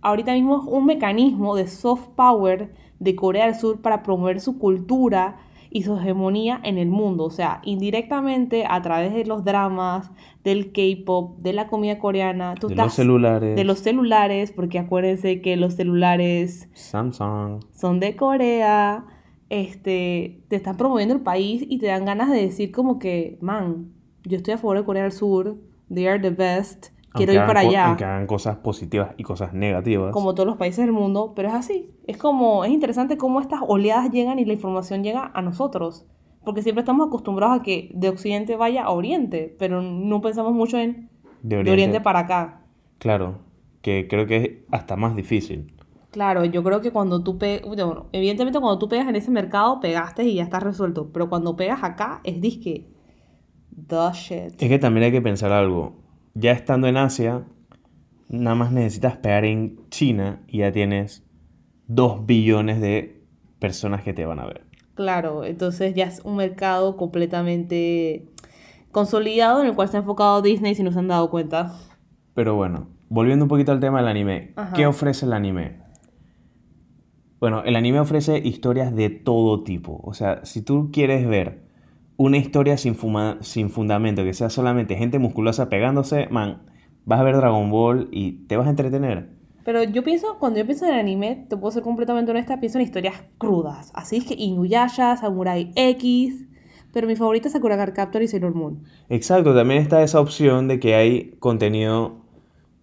ahorita 0.00 0.32
mismo 0.32 0.62
es 0.62 0.64
un 0.66 0.86
mecanismo 0.86 1.54
de 1.54 1.66
soft 1.66 2.08
power 2.16 2.72
de 2.98 3.14
Corea 3.14 3.44
del 3.44 3.56
Sur 3.56 3.82
para 3.82 4.02
promover 4.02 4.40
su 4.40 4.58
cultura 4.58 5.36
y 5.72 5.82
su 5.82 5.96
hegemonía 5.96 6.60
en 6.62 6.76
el 6.78 6.88
mundo, 6.88 7.24
o 7.24 7.30
sea, 7.30 7.60
indirectamente 7.64 8.64
a 8.68 8.82
través 8.82 9.14
de 9.14 9.24
los 9.24 9.44
dramas, 9.44 10.10
del 10.44 10.72
K-pop, 10.72 11.38
de 11.38 11.52
la 11.52 11.66
comida 11.68 11.98
coreana, 11.98 12.54
tú 12.60 12.68
de 12.68 12.74
estás- 12.74 12.86
los 12.86 12.94
celulares, 12.94 13.56
de 13.56 13.64
los 13.64 13.78
celulares, 13.78 14.52
porque 14.52 14.78
acuérdense 14.78 15.40
que 15.40 15.56
los 15.56 15.74
celulares 15.74 16.68
Samsung. 16.74 17.60
son 17.72 18.00
de 18.00 18.16
Corea, 18.16 19.04
este, 19.50 20.42
te 20.48 20.56
están 20.56 20.76
promoviendo 20.76 21.14
el 21.14 21.20
país 21.20 21.64
y 21.68 21.78
te 21.78 21.86
dan 21.86 22.04
ganas 22.04 22.30
de 22.30 22.40
decir 22.40 22.72
como 22.72 22.98
que, 22.98 23.38
man, 23.40 23.92
yo 24.24 24.36
estoy 24.36 24.54
a 24.54 24.58
favor 24.58 24.78
de 24.78 24.84
Corea 24.84 25.02
del 25.02 25.12
Sur, 25.12 25.56
they 25.92 26.06
are 26.06 26.18
the 26.20 26.30
best, 26.30 26.88
quiero 27.12 27.32
ir 27.32 27.40
para 27.46 27.60
allá, 27.60 27.86
Aunque 27.86 28.04
hagan 28.04 28.26
cosas 28.26 28.56
positivas 28.56 29.12
y 29.16 29.22
cosas 29.22 29.52
negativas. 29.52 30.12
como 30.12 30.34
todos 30.34 30.46
los 30.46 30.56
países 30.56 30.84
del 30.84 30.92
mundo, 30.92 31.32
pero 31.34 31.48
es 31.48 31.54
así, 31.54 31.90
es 32.06 32.16
como, 32.16 32.64
es 32.64 32.70
interesante 32.70 33.16
cómo 33.16 33.40
estas 33.40 33.60
oleadas 33.66 34.10
llegan 34.10 34.38
y 34.38 34.44
la 34.44 34.52
información 34.52 35.02
llega 35.02 35.30
a 35.34 35.42
nosotros, 35.42 36.06
porque 36.44 36.62
siempre 36.62 36.80
estamos 36.80 37.06
acostumbrados 37.06 37.60
a 37.60 37.62
que 37.62 37.90
de 37.94 38.08
Occidente 38.08 38.56
vaya 38.56 38.84
a 38.84 38.90
Oriente, 38.90 39.54
pero 39.58 39.82
no 39.82 40.20
pensamos 40.20 40.52
mucho 40.52 40.78
en 40.78 41.10
de 41.42 41.48
de 41.48 41.56
Oriente. 41.56 41.72
Oriente 41.72 42.00
para 42.00 42.20
acá. 42.20 42.62
Claro, 42.98 43.40
que 43.80 44.06
creo 44.08 44.26
que 44.26 44.36
es 44.36 44.50
hasta 44.70 44.96
más 44.96 45.14
difícil. 45.16 45.74
Claro, 46.12 46.44
yo 46.44 46.62
creo 46.62 46.82
que 46.82 46.90
cuando 46.90 47.24
tú 47.24 47.38
pegas, 47.38 47.66
bueno, 47.66 48.06
evidentemente 48.12 48.60
cuando 48.60 48.78
tú 48.78 48.86
pegas 48.86 49.08
en 49.08 49.16
ese 49.16 49.30
mercado, 49.30 49.80
pegaste 49.80 50.24
y 50.24 50.34
ya 50.34 50.42
está 50.42 50.60
resuelto. 50.60 51.10
Pero 51.10 51.30
cuando 51.30 51.56
pegas 51.56 51.82
acá, 51.82 52.20
es 52.22 52.38
disque. 52.38 52.86
The 53.88 54.12
shit. 54.12 54.62
Es 54.62 54.68
que 54.68 54.78
también 54.78 55.04
hay 55.04 55.12
que 55.12 55.22
pensar 55.22 55.52
algo. 55.52 56.01
Ya 56.34 56.52
estando 56.52 56.86
en 56.86 56.96
Asia, 56.96 57.44
nada 58.28 58.56
más 58.56 58.72
necesitas 58.72 59.16
pegar 59.16 59.44
en 59.44 59.88
China 59.90 60.42
y 60.48 60.58
ya 60.58 60.72
tienes 60.72 61.22
dos 61.86 62.24
billones 62.24 62.80
de 62.80 63.22
personas 63.58 64.02
que 64.02 64.14
te 64.14 64.24
van 64.24 64.40
a 64.40 64.46
ver. 64.46 64.64
Claro, 64.94 65.44
entonces 65.44 65.94
ya 65.94 66.06
es 66.06 66.20
un 66.24 66.36
mercado 66.36 66.96
completamente 66.96 68.28
consolidado 68.90 69.60
en 69.60 69.68
el 69.68 69.74
cual 69.74 69.88
se 69.88 69.96
ha 69.96 70.00
enfocado 70.00 70.42
Disney 70.42 70.74
si 70.74 70.82
no 70.82 70.92
se 70.92 70.98
han 70.98 71.08
dado 71.08 71.30
cuenta. 71.30 71.78
Pero 72.34 72.54
bueno, 72.54 72.88
volviendo 73.08 73.44
un 73.44 73.48
poquito 73.48 73.72
al 73.72 73.80
tema 73.80 73.98
del 73.98 74.08
anime. 74.08 74.52
Ajá. 74.56 74.74
¿Qué 74.74 74.86
ofrece 74.86 75.26
el 75.26 75.32
anime? 75.32 75.80
Bueno, 77.40 77.62
el 77.64 77.76
anime 77.76 78.00
ofrece 78.00 78.38
historias 78.38 78.94
de 78.94 79.10
todo 79.10 79.64
tipo. 79.64 80.00
O 80.04 80.14
sea, 80.14 80.44
si 80.44 80.62
tú 80.62 80.90
quieres 80.92 81.26
ver 81.26 81.71
una 82.22 82.38
historia 82.38 82.76
sin, 82.76 82.94
fuma- 82.94 83.38
sin 83.40 83.68
fundamento, 83.68 84.22
que 84.24 84.32
sea 84.34 84.48
solamente 84.48 84.96
gente 84.96 85.18
musculosa 85.18 85.68
pegándose, 85.68 86.28
man, 86.30 86.62
vas 87.04 87.20
a 87.20 87.24
ver 87.24 87.36
Dragon 87.36 87.70
Ball 87.70 88.08
y 88.12 88.46
te 88.46 88.56
vas 88.56 88.66
a 88.66 88.70
entretener. 88.70 89.30
Pero 89.64 89.82
yo 89.82 90.02
pienso, 90.02 90.38
cuando 90.38 90.58
yo 90.58 90.66
pienso 90.66 90.86
en 90.86 90.94
anime, 90.94 91.46
te 91.48 91.56
puedo 91.56 91.72
ser 91.72 91.82
completamente 91.82 92.30
honesta, 92.30 92.60
pienso 92.60 92.78
en 92.78 92.84
historias 92.84 93.22
crudas. 93.38 93.90
Así 93.94 94.16
es 94.16 94.24
que 94.24 94.34
Inuyasha, 94.34 95.16
Samurai 95.16 95.72
X. 95.76 96.46
Pero 96.92 97.06
mi 97.06 97.16
favorita 97.16 97.48
es 97.48 97.52
Sakura 97.52 97.76
Card 97.76 97.94
Captor 97.94 98.22
y 98.22 98.28
Sailor 98.28 98.54
Moon. 98.54 98.84
Exacto, 99.08 99.54
también 99.54 99.80
está 99.80 100.02
esa 100.02 100.20
opción 100.20 100.68
de 100.68 100.78
que 100.78 100.94
hay 100.94 101.36
contenido, 101.38 102.22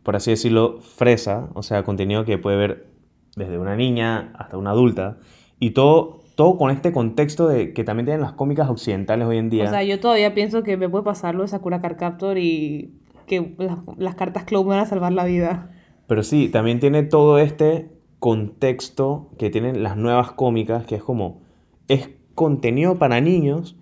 por 0.03 0.15
así 0.15 0.31
decirlo, 0.31 0.79
fresa, 0.81 1.49
o 1.53 1.63
sea, 1.63 1.83
contenido 1.83 2.25
que 2.25 2.37
puede 2.37 2.57
ver 2.57 2.87
desde 3.35 3.57
una 3.59 3.75
niña 3.75 4.33
hasta 4.37 4.57
una 4.57 4.71
adulta, 4.71 5.17
y 5.59 5.71
todo, 5.71 6.18
todo 6.39 6.57
con 6.57 6.71
este 6.71 6.93
contexto 6.93 7.49
de 7.49 7.73
que 7.73 7.83
también 7.83 8.05
tienen 8.05 8.21
las 8.21 8.31
cómicas 8.31 8.69
occidentales 8.69 9.27
hoy 9.27 9.39
en 9.39 9.49
día. 9.49 9.65
O 9.65 9.69
sea, 9.69 9.83
yo 9.83 9.99
todavía 9.99 10.33
pienso 10.33 10.63
que 10.63 10.77
me 10.77 10.87
puede 10.87 11.03
pasar 11.03 11.35
lo 11.35 11.41
de 11.41 11.49
Sakura 11.49 11.81
Card 11.81 11.97
Captor 11.97 12.37
y 12.37 12.93
que 13.27 13.55
las, 13.57 13.79
las 13.97 14.15
cartas 14.15 14.45
Clow 14.45 14.63
me 14.63 14.69
van 14.69 14.79
a 14.79 14.85
salvar 14.85 15.11
la 15.11 15.25
vida. 15.25 15.69
Pero 16.07 16.23
sí, 16.23 16.47
también 16.47 16.79
tiene 16.79 17.03
todo 17.03 17.39
este 17.39 17.89
contexto 18.19 19.31
que 19.37 19.49
tienen 19.49 19.83
las 19.83 19.97
nuevas 19.97 20.31
cómicas, 20.31 20.85
que 20.85 20.95
es 20.95 21.03
como, 21.03 21.41
es 21.89 22.09
contenido 22.35 22.95
para 22.95 23.19
niños, 23.19 23.75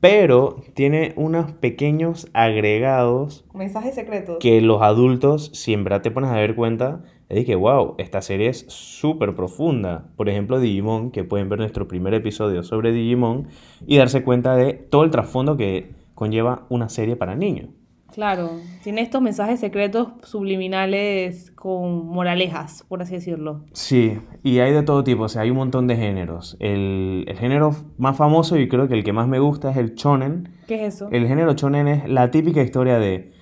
pero 0.00 0.56
tiene 0.74 1.12
unos 1.14 1.52
pequeños 1.52 2.28
agregados 2.32 3.44
Mensajes 3.54 3.94
secretos. 3.94 4.38
que 4.40 4.60
los 4.60 4.82
adultos, 4.82 5.52
si 5.54 5.72
en 5.72 5.84
verdad 5.84 6.02
te 6.02 6.10
pones 6.10 6.30
a 6.30 6.34
ver 6.34 6.56
cuenta, 6.56 7.04
es 7.28 7.36
de 7.36 7.44
que, 7.44 7.56
wow, 7.56 7.94
esta 7.98 8.22
serie 8.22 8.48
es 8.48 8.66
súper 8.68 9.34
profunda. 9.34 10.08
Por 10.16 10.28
ejemplo, 10.28 10.60
Digimon, 10.60 11.10
que 11.10 11.24
pueden 11.24 11.48
ver 11.48 11.58
nuestro 11.58 11.88
primer 11.88 12.14
episodio 12.14 12.62
sobre 12.62 12.92
Digimon 12.92 13.48
y 13.86 13.96
darse 13.96 14.22
cuenta 14.22 14.54
de 14.54 14.74
todo 14.74 15.02
el 15.02 15.10
trasfondo 15.10 15.56
que 15.56 15.94
conlleva 16.14 16.66
una 16.68 16.88
serie 16.88 17.16
para 17.16 17.34
niños. 17.34 17.70
Claro, 18.12 18.52
tiene 18.82 19.02
estos 19.02 19.20
mensajes 19.20 19.60
secretos 19.60 20.08
subliminales 20.22 21.50
con 21.50 22.06
moralejas, 22.06 22.84
por 22.88 23.02
así 23.02 23.14
decirlo. 23.14 23.64
Sí, 23.72 24.18
y 24.42 24.60
hay 24.60 24.72
de 24.72 24.84
todo 24.84 25.02
tipo, 25.04 25.24
o 25.24 25.28
sea, 25.28 25.42
hay 25.42 25.50
un 25.50 25.56
montón 25.56 25.86
de 25.86 25.96
géneros. 25.96 26.56
El, 26.60 27.24
el 27.26 27.36
género 27.36 27.74
más 27.98 28.16
famoso 28.16 28.56
y 28.56 28.68
creo 28.68 28.88
que 28.88 28.94
el 28.94 29.04
que 29.04 29.12
más 29.12 29.26
me 29.26 29.40
gusta 29.40 29.72
es 29.72 29.76
el 29.76 29.96
shonen. 29.96 30.48
¿Qué 30.68 30.86
es 30.86 30.94
eso? 30.94 31.08
El 31.10 31.26
género 31.26 31.52
shonen 31.54 31.88
es 31.88 32.08
la 32.08 32.30
típica 32.30 32.62
historia 32.62 32.98
de 32.98 33.32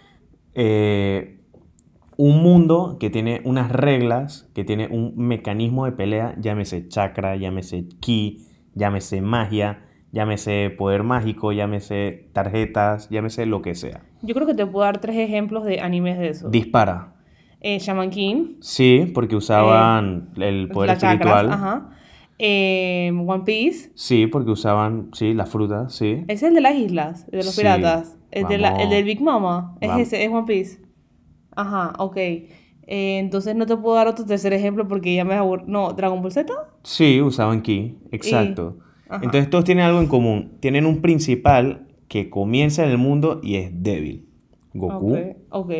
eh, 0.54 1.33
un 2.16 2.42
mundo 2.42 2.96
que 3.00 3.10
tiene 3.10 3.40
unas 3.44 3.70
reglas, 3.72 4.48
que 4.54 4.64
tiene 4.64 4.88
un 4.88 5.14
mecanismo 5.16 5.84
de 5.84 5.92
pelea, 5.92 6.34
llámese 6.40 6.88
chakra, 6.88 7.36
llámese 7.36 7.86
ki, 8.00 8.46
llámese 8.74 9.20
magia, 9.20 9.82
llámese 10.12 10.70
poder 10.70 11.02
mágico, 11.02 11.52
llámese 11.52 12.28
tarjetas, 12.32 13.08
llámese 13.10 13.46
lo 13.46 13.62
que 13.62 13.74
sea. 13.74 14.02
Yo 14.22 14.34
creo 14.34 14.46
que 14.46 14.54
te 14.54 14.64
puedo 14.66 14.84
dar 14.84 15.00
tres 15.00 15.16
ejemplos 15.16 15.64
de 15.64 15.80
animes 15.80 16.18
de 16.18 16.28
eso. 16.28 16.48
Dispara. 16.48 17.14
Eh, 17.60 17.78
Shaman 17.78 18.10
King, 18.10 18.56
Sí, 18.60 19.10
porque 19.14 19.36
usaban 19.36 20.30
el 20.36 20.68
poder 20.68 20.90
chakras, 20.98 21.12
espiritual. 21.14 21.50
ajá. 21.50 21.90
Eh, 22.38 23.10
One 23.26 23.44
Piece, 23.44 23.90
Sí, 23.94 24.26
porque 24.26 24.50
usaban, 24.50 25.08
sí, 25.12 25.34
las 25.34 25.48
frutas, 25.50 25.94
sí. 25.94 26.24
es 26.28 26.42
el 26.42 26.54
de 26.54 26.60
las 26.60 26.74
islas, 26.74 27.26
de 27.30 27.38
los 27.38 27.54
Sí, 27.54 27.62
piratas. 27.62 28.18
El, 28.32 28.48
de 28.48 28.58
la- 28.58 28.74
el 28.76 28.90
del 28.90 29.04
Big 29.04 29.20
Mama, 29.22 29.76
es 29.80 29.88
Vamos. 29.88 30.08
ese, 30.08 30.24
es 30.24 30.30
One 30.30 30.44
Piece. 30.46 30.80
Ajá, 31.56 31.92
ok. 31.98 32.16
Eh, 32.16 33.18
entonces 33.18 33.54
no 33.56 33.64
te 33.66 33.76
puedo 33.76 33.96
dar 33.96 34.08
otro 34.08 34.24
tercer 34.26 34.52
ejemplo 34.52 34.86
porque 34.86 35.14
ya 35.14 35.24
me 35.24 35.34
aburro. 35.34 35.64
No, 35.66 35.92
Dragon 35.92 36.20
Ball 36.20 36.32
Z. 36.32 36.52
Sí, 36.82 37.20
usaban 37.22 37.62
ki, 37.62 37.96
exacto. 38.10 38.78
Entonces 39.10 39.48
todos 39.48 39.64
tienen 39.64 39.84
algo 39.86 40.00
en 40.00 40.06
común. 40.08 40.56
Tienen 40.60 40.86
un 40.86 41.00
principal 41.00 41.86
que 42.08 42.28
comienza 42.30 42.84
en 42.84 42.90
el 42.90 42.98
mundo 42.98 43.40
y 43.42 43.56
es 43.56 43.70
débil. 43.82 44.28
Goku 44.74 45.14
Ok, 45.14 45.18
ok. 45.50 45.70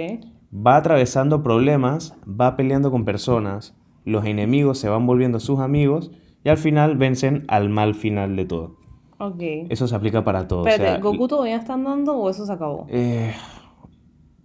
va 0.54 0.76
atravesando 0.76 1.42
problemas, 1.42 2.16
va 2.28 2.56
peleando 2.56 2.90
con 2.90 3.04
personas, 3.04 3.74
los 4.04 4.24
enemigos 4.24 4.78
se 4.78 4.88
van 4.88 5.04
volviendo 5.06 5.40
sus 5.40 5.58
amigos 5.58 6.10
y 6.44 6.48
al 6.48 6.58
final 6.58 6.96
vencen 6.96 7.44
al 7.48 7.68
mal 7.70 7.94
final 7.94 8.36
de 8.36 8.44
todo. 8.44 8.76
Ok. 9.18 9.42
Eso 9.68 9.88
se 9.88 9.94
aplica 9.96 10.22
para 10.24 10.46
todo. 10.46 10.62
o 10.62 10.68
Espérate, 10.68 10.92
sea, 10.92 11.00
¿Goku 11.00 11.26
todavía 11.28 11.56
están 11.56 11.82
dando 11.84 12.16
o 12.16 12.30
eso 12.30 12.46
se 12.46 12.52
acabó? 12.52 12.86
eh, 12.88 13.32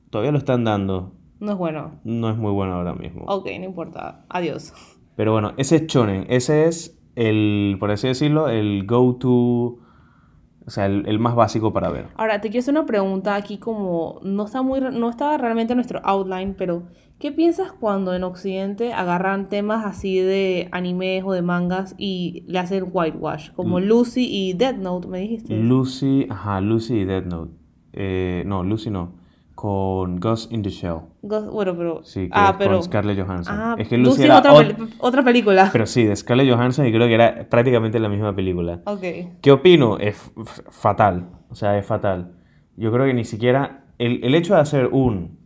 todavía 0.10 0.32
lo 0.32 0.38
están 0.40 0.64
dando. 0.64 1.14
No 1.40 1.54
es 1.54 1.58
bueno. 1.58 2.00
No 2.04 2.30
es 2.30 2.38
muy 2.38 2.52
bueno 2.52 2.74
ahora 2.74 2.94
mismo. 2.94 3.24
Ok, 3.28 3.48
no 3.60 3.66
importa. 3.66 4.26
Adiós. 4.30 4.74
Pero 5.16 5.32
bueno, 5.34 5.54
ese 5.58 5.78
es 5.78 5.88
Shonen. 5.88 6.26
Ese 6.30 6.66
es 6.66 6.98
el, 7.16 7.78
por 7.80 7.92
así 7.92 8.08
decirlo, 8.08 8.50
el 8.50 8.86
go-to, 8.86 9.30
o 9.30 10.70
sea, 10.70 10.86
el, 10.86 11.08
el 11.08 11.20
más 11.20 11.36
básico 11.36 11.74
para 11.74 11.90
ver. 11.90 12.08
Ahora, 12.16 12.42
te 12.42 12.50
quiero 12.50 12.62
hacer 12.62 12.74
una 12.74 12.86
pregunta 12.86 13.36
aquí 13.36 13.58
como 13.58 14.20
no 14.24 14.46
está 14.46 14.62
muy 14.62 14.80
no 14.80 15.10
estaba 15.10 15.38
realmente 15.38 15.74
en 15.74 15.78
nuestro 15.78 16.00
outline, 16.04 16.56
pero 16.58 16.84
¿qué 17.20 17.32
piensas 17.32 17.72
cuando 17.72 18.14
en 18.14 18.24
Occidente 18.24 18.94
agarran 18.94 19.50
temas 19.50 19.86
así 19.86 20.20
de 20.20 20.70
animes 20.72 21.24
o 21.26 21.34
de 21.34 21.42
mangas 21.42 21.96
y 21.98 22.44
le 22.48 22.60
hacen 22.60 22.86
whitewash, 22.92 23.52
como 23.54 23.80
Lucy 23.80 24.28
y 24.30 24.54
Death 24.54 24.78
Note, 24.78 25.08
me 25.08 25.20
dijiste? 25.20 25.58
Lucy, 25.58 26.28
ajá, 26.30 26.62
Lucy 26.62 27.00
y 27.00 27.06
Death 27.06 27.26
Note. 27.26 27.54
Eh, 27.94 28.44
no, 28.46 28.64
Lucy 28.64 28.90
no. 28.90 29.19
Con 29.62 30.22
Ghost 30.22 30.54
in 30.54 30.62
the 30.62 30.70
Shell. 30.70 31.00
Ghost- 31.22 31.50
bueno, 31.52 31.76
pero 31.76 32.02
Sí, 32.06 32.28
que 32.28 32.32
ah, 32.32 32.52
es 32.52 32.56
pero 32.58 32.76
con 32.76 32.84
Scarlett 32.84 33.20
Johansson. 33.20 33.56
ah, 33.60 33.76
es 33.78 33.90
que 33.90 33.98
Lucy, 33.98 34.24
era 34.24 34.38
otra, 34.40 34.54
otra 35.00 35.22
película. 35.22 35.68
Pero 35.74 35.86
sí, 35.86 36.06
de 36.06 36.16
Scarlett 36.16 36.50
Johansson 36.50 36.86
y 36.88 36.94
creo 36.94 37.08
que 37.08 37.14
era 37.16 37.50
prácticamente 37.50 38.00
la 38.00 38.08
misma 38.08 38.34
película. 38.34 38.80
Ok. 38.86 39.02
¿Qué 39.42 39.52
opino? 39.52 39.98
Es 39.98 40.32
fatal. 40.70 41.28
O 41.50 41.56
sea, 41.56 41.78
es 41.78 41.86
fatal. 41.86 42.32
Yo 42.78 42.90
creo 42.94 43.06
que 43.06 43.14
ni 43.14 43.26
siquiera. 43.26 43.84
El, 43.98 44.24
el 44.24 44.34
hecho 44.34 44.56
de 44.56 44.62
hacer 44.62 44.88
un 44.94 45.40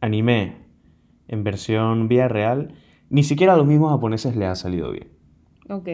anime 0.00 0.56
en 1.28 1.44
versión 1.44 2.08
vía 2.08 2.26
real, 2.26 2.74
ni 3.10 3.22
siquiera 3.22 3.52
a 3.52 3.56
los 3.56 3.66
mismos 3.66 3.92
japoneses 3.92 4.34
les 4.34 4.48
ha 4.48 4.54
salido 4.56 4.90
bien. 4.90 5.06
Ok. 5.70 5.88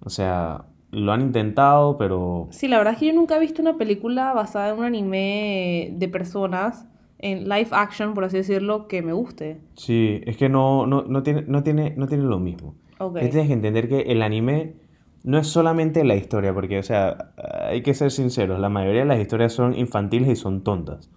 O 0.00 0.10
sea, 0.10 0.64
lo 0.90 1.12
han 1.12 1.20
intentado, 1.20 1.96
pero. 1.98 2.48
Sí, 2.50 2.68
la 2.68 2.78
verdad 2.78 2.94
es 2.94 3.00
que 3.00 3.06
yo 3.06 3.12
nunca 3.12 3.36
he 3.36 3.40
visto 3.40 3.62
una 3.62 3.76
película 3.76 4.32
basada 4.32 4.70
en 4.70 4.78
un 4.78 4.84
anime 4.84 5.94
de 5.96 6.08
personas 6.08 6.86
en 7.18 7.44
live 7.48 7.68
action, 7.72 8.14
por 8.14 8.24
así 8.24 8.36
decirlo, 8.36 8.86
que 8.88 9.02
me 9.02 9.12
guste. 9.12 9.60
Sí, 9.74 10.20
es 10.24 10.36
que 10.36 10.48
no, 10.48 10.86
no, 10.86 11.02
no, 11.02 11.22
tiene, 11.22 11.42
no, 11.46 11.62
tiene, 11.62 11.94
no 11.96 12.06
tiene 12.06 12.24
lo 12.24 12.38
mismo. 12.38 12.76
Ok. 12.98 13.16
Es 13.16 13.22
que 13.22 13.28
Tienes 13.30 13.48
que 13.48 13.54
entender 13.54 13.88
que 13.88 14.00
el 14.02 14.22
anime 14.22 14.76
no 15.24 15.38
es 15.38 15.48
solamente 15.48 16.04
la 16.04 16.14
historia, 16.14 16.54
porque, 16.54 16.78
o 16.78 16.82
sea, 16.82 17.32
hay 17.68 17.82
que 17.82 17.92
ser 17.94 18.10
sinceros, 18.10 18.60
la 18.60 18.68
mayoría 18.68 19.00
de 19.00 19.08
las 19.08 19.20
historias 19.20 19.52
son 19.52 19.76
infantiles 19.76 20.28
y 20.30 20.36
son 20.36 20.62
tontas. 20.62 21.10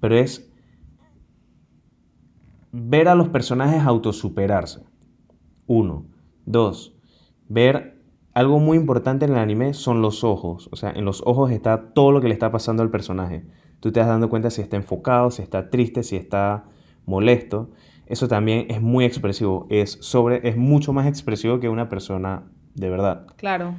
Pero 0.00 0.16
es 0.16 0.52
ver 2.72 3.08
a 3.08 3.14
los 3.14 3.30
personajes 3.30 3.82
autosuperarse. 3.82 4.80
Uno. 5.66 6.04
Dos. 6.44 6.94
Ver 7.48 7.95
algo 8.36 8.58
muy 8.58 8.76
importante 8.76 9.24
en 9.24 9.32
el 9.32 9.38
anime 9.38 9.72
son 9.72 10.02
los 10.02 10.22
ojos. 10.22 10.68
O 10.70 10.76
sea, 10.76 10.90
en 10.90 11.06
los 11.06 11.22
ojos 11.24 11.50
está 11.50 11.94
todo 11.94 12.12
lo 12.12 12.20
que 12.20 12.28
le 12.28 12.34
está 12.34 12.52
pasando 12.52 12.82
al 12.82 12.90
personaje. 12.90 13.46
Tú 13.80 13.92
te 13.92 14.00
vas 14.00 14.10
dando 14.10 14.28
cuenta 14.28 14.50
si 14.50 14.60
está 14.60 14.76
enfocado, 14.76 15.30
si 15.30 15.40
está 15.40 15.70
triste, 15.70 16.02
si 16.02 16.16
está 16.16 16.64
molesto. 17.06 17.70
Eso 18.04 18.28
también 18.28 18.66
es 18.68 18.82
muy 18.82 19.06
expresivo. 19.06 19.66
Es, 19.70 19.92
sobre, 20.02 20.46
es 20.46 20.54
mucho 20.54 20.92
más 20.92 21.06
expresivo 21.06 21.60
que 21.60 21.70
una 21.70 21.88
persona 21.88 22.42
de 22.74 22.90
verdad. 22.90 23.26
Claro. 23.36 23.74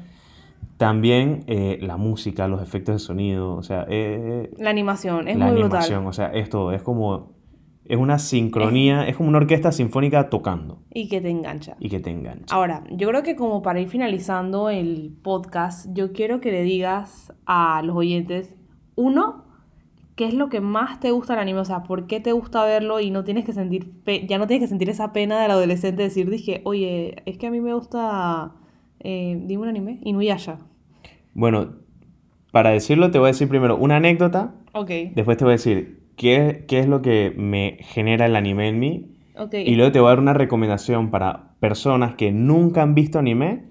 También 0.77 1.43
eh, 1.45 1.77
la 1.79 1.97
música, 1.97 2.47
los 2.47 2.63
efectos 2.63 2.95
de 2.95 2.99
sonido, 2.99 3.53
o 3.53 3.61
sea, 3.61 3.85
eh, 3.89 4.49
La 4.57 4.71
animación 4.71 5.27
es 5.27 5.37
la 5.37 5.45
muy 5.51 5.61
animación, 5.61 6.03
brutal. 6.03 6.09
o 6.09 6.13
sea, 6.13 6.27
es 6.33 6.49
todo. 6.49 6.71
Es 6.71 6.81
como, 6.81 7.36
es 7.89 7.97
una 7.97 8.19
sincronía, 8.19 9.07
es 9.07 9.15
como 9.17 9.29
una 9.29 9.37
orquesta 9.37 9.71
sinfónica 9.71 10.29
tocando 10.29 10.79
Y 10.93 11.07
que 11.07 11.21
te 11.21 11.29
engancha. 11.29 11.75
y 11.79 11.89
que 11.89 11.99
te 11.99 12.09
engancha. 12.09 12.53
Ahora, 12.53 12.83
yo 12.91 13.07
creo 13.09 13.23
que 13.23 13.35
como 13.35 13.61
para 13.61 13.79
ir 13.79 13.89
finalizando 13.89 14.69
el 14.69 15.15
podcast, 15.21 15.87
yo 15.93 16.11
quiero 16.13 16.39
que 16.41 16.51
le 16.51 16.63
digas 16.63 17.33
a 17.45 17.81
los 17.83 17.95
oyentes, 17.95 18.55
uno, 18.95 19.45
¿qué 20.15 20.25
es 20.25 20.33
lo 20.33 20.49
que 20.49 20.59
más 20.61 20.99
te 20.99 21.11
gusta 21.11 21.33
del 21.33 21.41
anime? 21.41 21.59
O 21.59 21.65
sea, 21.65 21.83
¿por 21.83 22.07
qué 22.07 22.19
te 22.19 22.31
gusta 22.31 22.65
verlo 22.65 22.99
y 22.99 23.11
no 23.11 23.23
tienes 23.23 23.45
que 23.45 23.53
sentir, 23.53 23.91
ya 24.27 24.37
no 24.37 24.47
tienes 24.47 24.63
que 24.65 24.69
sentir 24.69 24.89
esa 24.89 25.13
pena 25.13 25.41
del 25.41 25.51
adolescente 25.51 26.01
de 26.01 26.09
decir, 26.09 26.29
dije, 26.29 26.61
oye, 26.65 27.21
es 27.25 27.37
que 27.37 27.47
a 27.47 27.51
mí 27.51 27.61
me 27.61 27.73
gusta, 27.73 28.53
eh, 28.99 29.39
dime 29.45 29.63
un 29.63 29.69
anime, 29.69 29.99
Inuyasha. 30.03 30.59
Bueno, 31.33 31.75
para 32.51 32.71
decirlo 32.71 33.11
te 33.11 33.19
voy 33.19 33.27
a 33.27 33.31
decir 33.33 33.47
primero 33.47 33.77
una 33.77 33.97
anécdota, 33.97 34.55
Ok, 34.73 34.89
después 35.13 35.37
te 35.37 35.43
voy 35.45 35.51
a 35.51 35.57
decir 35.57 36.06
qué, 36.17 36.65
qué 36.67 36.79
es 36.79 36.87
lo 36.87 37.01
que 37.01 37.33
me 37.37 37.77
genera 37.79 38.25
el 38.25 38.35
anime 38.35 38.67
en 38.67 38.79
mí 38.79 39.17
ok. 39.37 39.53
y 39.53 39.75
luego 39.75 39.93
te 39.93 39.99
voy 40.01 40.07
a 40.07 40.09
dar 40.09 40.19
una 40.19 40.33
recomendación 40.33 41.09
para 41.09 41.53
personas 41.61 42.15
que 42.15 42.31
nunca 42.33 42.81
han 42.81 42.93
visto 42.93 43.19
anime 43.19 43.67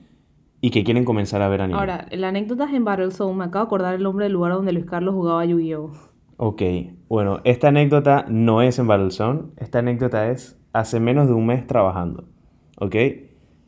y 0.62 0.70
que 0.70 0.82
quieren 0.84 1.04
comenzar 1.04 1.42
a 1.42 1.48
ver 1.48 1.60
anime. 1.60 1.78
Ahora, 1.78 2.06
la 2.10 2.28
anécdota 2.28 2.64
es 2.64 2.72
en 2.72 2.84
Battlezone, 2.84 3.36
me 3.36 3.44
acabo 3.44 3.64
de 3.64 3.66
acordar 3.66 3.94
el 3.94 4.02
nombre 4.02 4.24
del 4.24 4.32
lugar 4.32 4.52
donde 4.52 4.72
Luis 4.72 4.86
Carlos 4.86 5.14
jugaba 5.14 5.44
Yu-Gi-Oh! 5.44 5.92
Ok, 6.38 6.62
bueno, 7.08 7.40
esta 7.44 7.68
anécdota 7.68 8.24
no 8.28 8.62
es 8.62 8.78
en 8.78 8.86
Battlezone, 8.86 9.42
esta 9.58 9.80
anécdota 9.80 10.30
es 10.30 10.58
hace 10.72 11.00
menos 11.00 11.28
de 11.28 11.34
un 11.34 11.46
mes 11.46 11.66
trabajando, 11.66 12.28
¿ok? 12.78 12.96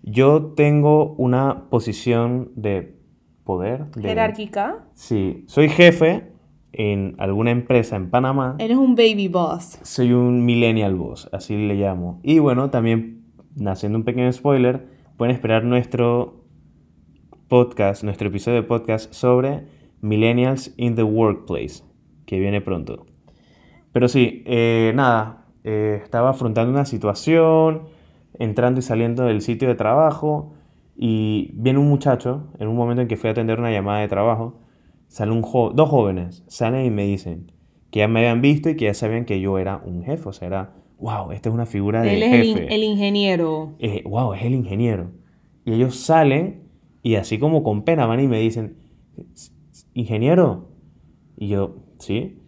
Yo 0.02 0.52
tengo 0.54 1.14
una 1.14 1.68
posición 1.70 2.52
de 2.54 2.96
poder. 3.44 3.90
de- 3.92 4.02
Jerárquica. 4.02 4.84
Sí, 4.94 5.44
soy 5.46 5.68
jefe 5.68 6.27
en 6.72 7.14
alguna 7.18 7.50
empresa 7.50 7.96
en 7.96 8.10
Panamá. 8.10 8.56
Eres 8.58 8.76
un 8.76 8.94
baby 8.94 9.28
boss. 9.28 9.78
Soy 9.82 10.12
un 10.12 10.44
millennial 10.44 10.94
boss, 10.94 11.28
así 11.32 11.56
le 11.56 11.74
llamo. 11.74 12.20
Y 12.22 12.38
bueno, 12.38 12.70
también, 12.70 13.24
haciendo 13.66 13.98
un 13.98 14.04
pequeño 14.04 14.32
spoiler, 14.32 14.86
pueden 15.16 15.34
esperar 15.34 15.64
nuestro 15.64 16.44
podcast, 17.48 18.04
nuestro 18.04 18.28
episodio 18.28 18.60
de 18.60 18.68
podcast 18.68 19.12
sobre 19.12 19.66
millennials 20.00 20.74
in 20.76 20.94
the 20.94 21.02
workplace, 21.02 21.82
que 22.26 22.38
viene 22.38 22.60
pronto. 22.60 23.06
Pero 23.92 24.08
sí, 24.08 24.42
eh, 24.46 24.92
nada, 24.94 25.46
eh, 25.64 26.00
estaba 26.02 26.30
afrontando 26.30 26.70
una 26.70 26.84
situación, 26.84 27.84
entrando 28.38 28.80
y 28.80 28.82
saliendo 28.82 29.24
del 29.24 29.40
sitio 29.40 29.68
de 29.68 29.74
trabajo, 29.74 30.54
y 30.94 31.50
viene 31.54 31.78
un 31.78 31.88
muchacho, 31.88 32.48
en 32.58 32.68
un 32.68 32.76
momento 32.76 33.02
en 33.02 33.08
que 33.08 33.16
fui 33.16 33.28
a 33.28 33.32
atender 33.32 33.58
una 33.58 33.70
llamada 33.70 34.00
de 34.00 34.08
trabajo, 34.08 34.60
sale 35.08 35.32
un 35.32 35.42
jo- 35.42 35.72
dos 35.74 35.88
jóvenes, 35.88 36.44
salen 36.46 36.86
y 36.86 36.90
me 36.90 37.04
dicen 37.04 37.50
que 37.90 38.00
ya 38.00 38.08
me 38.08 38.20
habían 38.20 38.40
visto 38.40 38.70
y 38.70 38.76
que 38.76 38.84
ya 38.86 38.94
sabían 38.94 39.24
que 39.24 39.40
yo 39.40 39.58
era 39.58 39.82
un 39.84 40.02
jefe, 40.04 40.28
o 40.28 40.32
sea, 40.32 40.46
era, 40.48 40.74
wow, 40.98 41.32
esta 41.32 41.48
es 41.48 41.54
una 41.54 41.66
figura 41.66 42.02
de 42.02 42.14
Él 42.16 42.22
es 42.22 42.32
el, 42.32 42.44
jefe. 42.44 42.64
in- 42.66 42.72
el 42.72 42.82
ingeniero. 42.84 43.74
Eh, 43.78 44.02
wow, 44.04 44.34
es 44.34 44.42
el 44.44 44.54
ingeniero. 44.54 45.10
Y 45.64 45.72
ellos 45.72 45.96
salen 45.96 46.68
y 47.02 47.16
así 47.16 47.38
como 47.38 47.62
con 47.62 47.82
pena 47.82 48.06
van 48.06 48.20
y 48.20 48.28
me 48.28 48.38
dicen, 48.40 48.76
ingeniero. 49.94 50.68
Y 51.36 51.48
yo, 51.48 51.76
¿sí? 51.98 52.38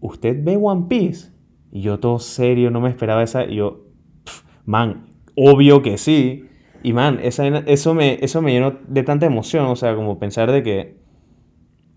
¿Usted 0.00 0.42
ve 0.42 0.56
One 0.60 0.86
Piece? 0.88 1.30
Y 1.70 1.80
yo 1.82 1.98
todo 2.00 2.18
serio, 2.18 2.70
no 2.70 2.80
me 2.80 2.88
esperaba 2.88 3.22
esa. 3.22 3.44
Y 3.44 3.56
yo, 3.56 3.86
"Pf, 4.24 4.42
man, 4.64 5.06
obvio 5.36 5.82
que 5.82 5.98
sí. 5.98 6.44
Y 6.82 6.92
man, 6.92 7.18
esa, 7.22 7.46
eso, 7.46 7.94
me, 7.94 8.18
eso 8.22 8.42
me 8.42 8.52
llenó 8.52 8.78
de 8.88 9.02
tanta 9.02 9.26
emoción, 9.26 9.66
o 9.66 9.76
sea, 9.76 9.94
como 9.94 10.18
pensar 10.18 10.50
de 10.50 10.62
que... 10.62 11.01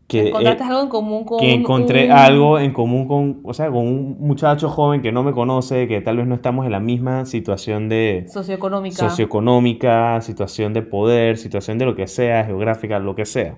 que 0.08 0.28
Encontraste 0.28 0.64
eh, 0.64 0.68
algo 0.68 0.82
en 0.84 0.90
común 0.90 1.24
con 1.26 1.38
que 1.40 1.54
encontré 1.54 2.06
un- 2.06 2.12
algo 2.12 2.60
en 2.60 2.74
común 2.74 3.08
con, 3.08 3.40
o 3.44 3.54
sea, 3.54 3.68
con 3.72 3.88
un 3.88 4.18
muchacho 4.20 4.70
joven 4.70 5.02
que 5.02 5.12
no 5.12 5.24
me 5.24 5.32
conoce, 5.34 5.88
que 5.88 6.00
tal 6.02 6.18
vez 6.18 6.28
no 6.28 6.36
estamos 6.36 6.66
en 6.66 6.72
la 6.72 6.80
misma 6.80 7.26
situación 7.26 7.90
de 7.90 8.26
socioeconómica. 8.28 8.96
socioeconómica, 8.96 10.22
situación 10.22 10.74
de 10.74 10.82
poder, 10.84 11.38
situación 11.38 11.78
de 11.80 11.86
lo 11.86 11.96
que 11.96 12.08
sea, 12.08 12.46
geográfica, 12.46 13.00
lo 13.00 13.16
que 13.16 13.26
sea. 13.26 13.58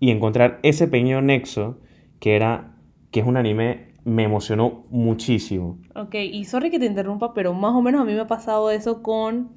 Y 0.00 0.10
encontrar 0.10 0.58
ese 0.62 0.88
pequeño 0.88 1.20
nexo 1.22 1.78
que 2.18 2.34
era, 2.36 2.76
que 3.10 3.20
es 3.20 3.26
un 3.26 3.36
anime, 3.36 3.94
me 4.04 4.22
emocionó 4.24 4.84
muchísimo. 4.90 5.78
Ok, 5.94 6.14
y 6.14 6.44
sorry 6.44 6.70
que 6.70 6.78
te 6.78 6.86
interrumpa, 6.86 7.32
pero 7.34 7.52
más 7.54 7.72
o 7.74 7.82
menos 7.82 8.00
a 8.02 8.04
mí 8.04 8.12
me 8.14 8.20
ha 8.20 8.26
pasado 8.26 8.70
eso 8.70 9.02
con 9.02 9.50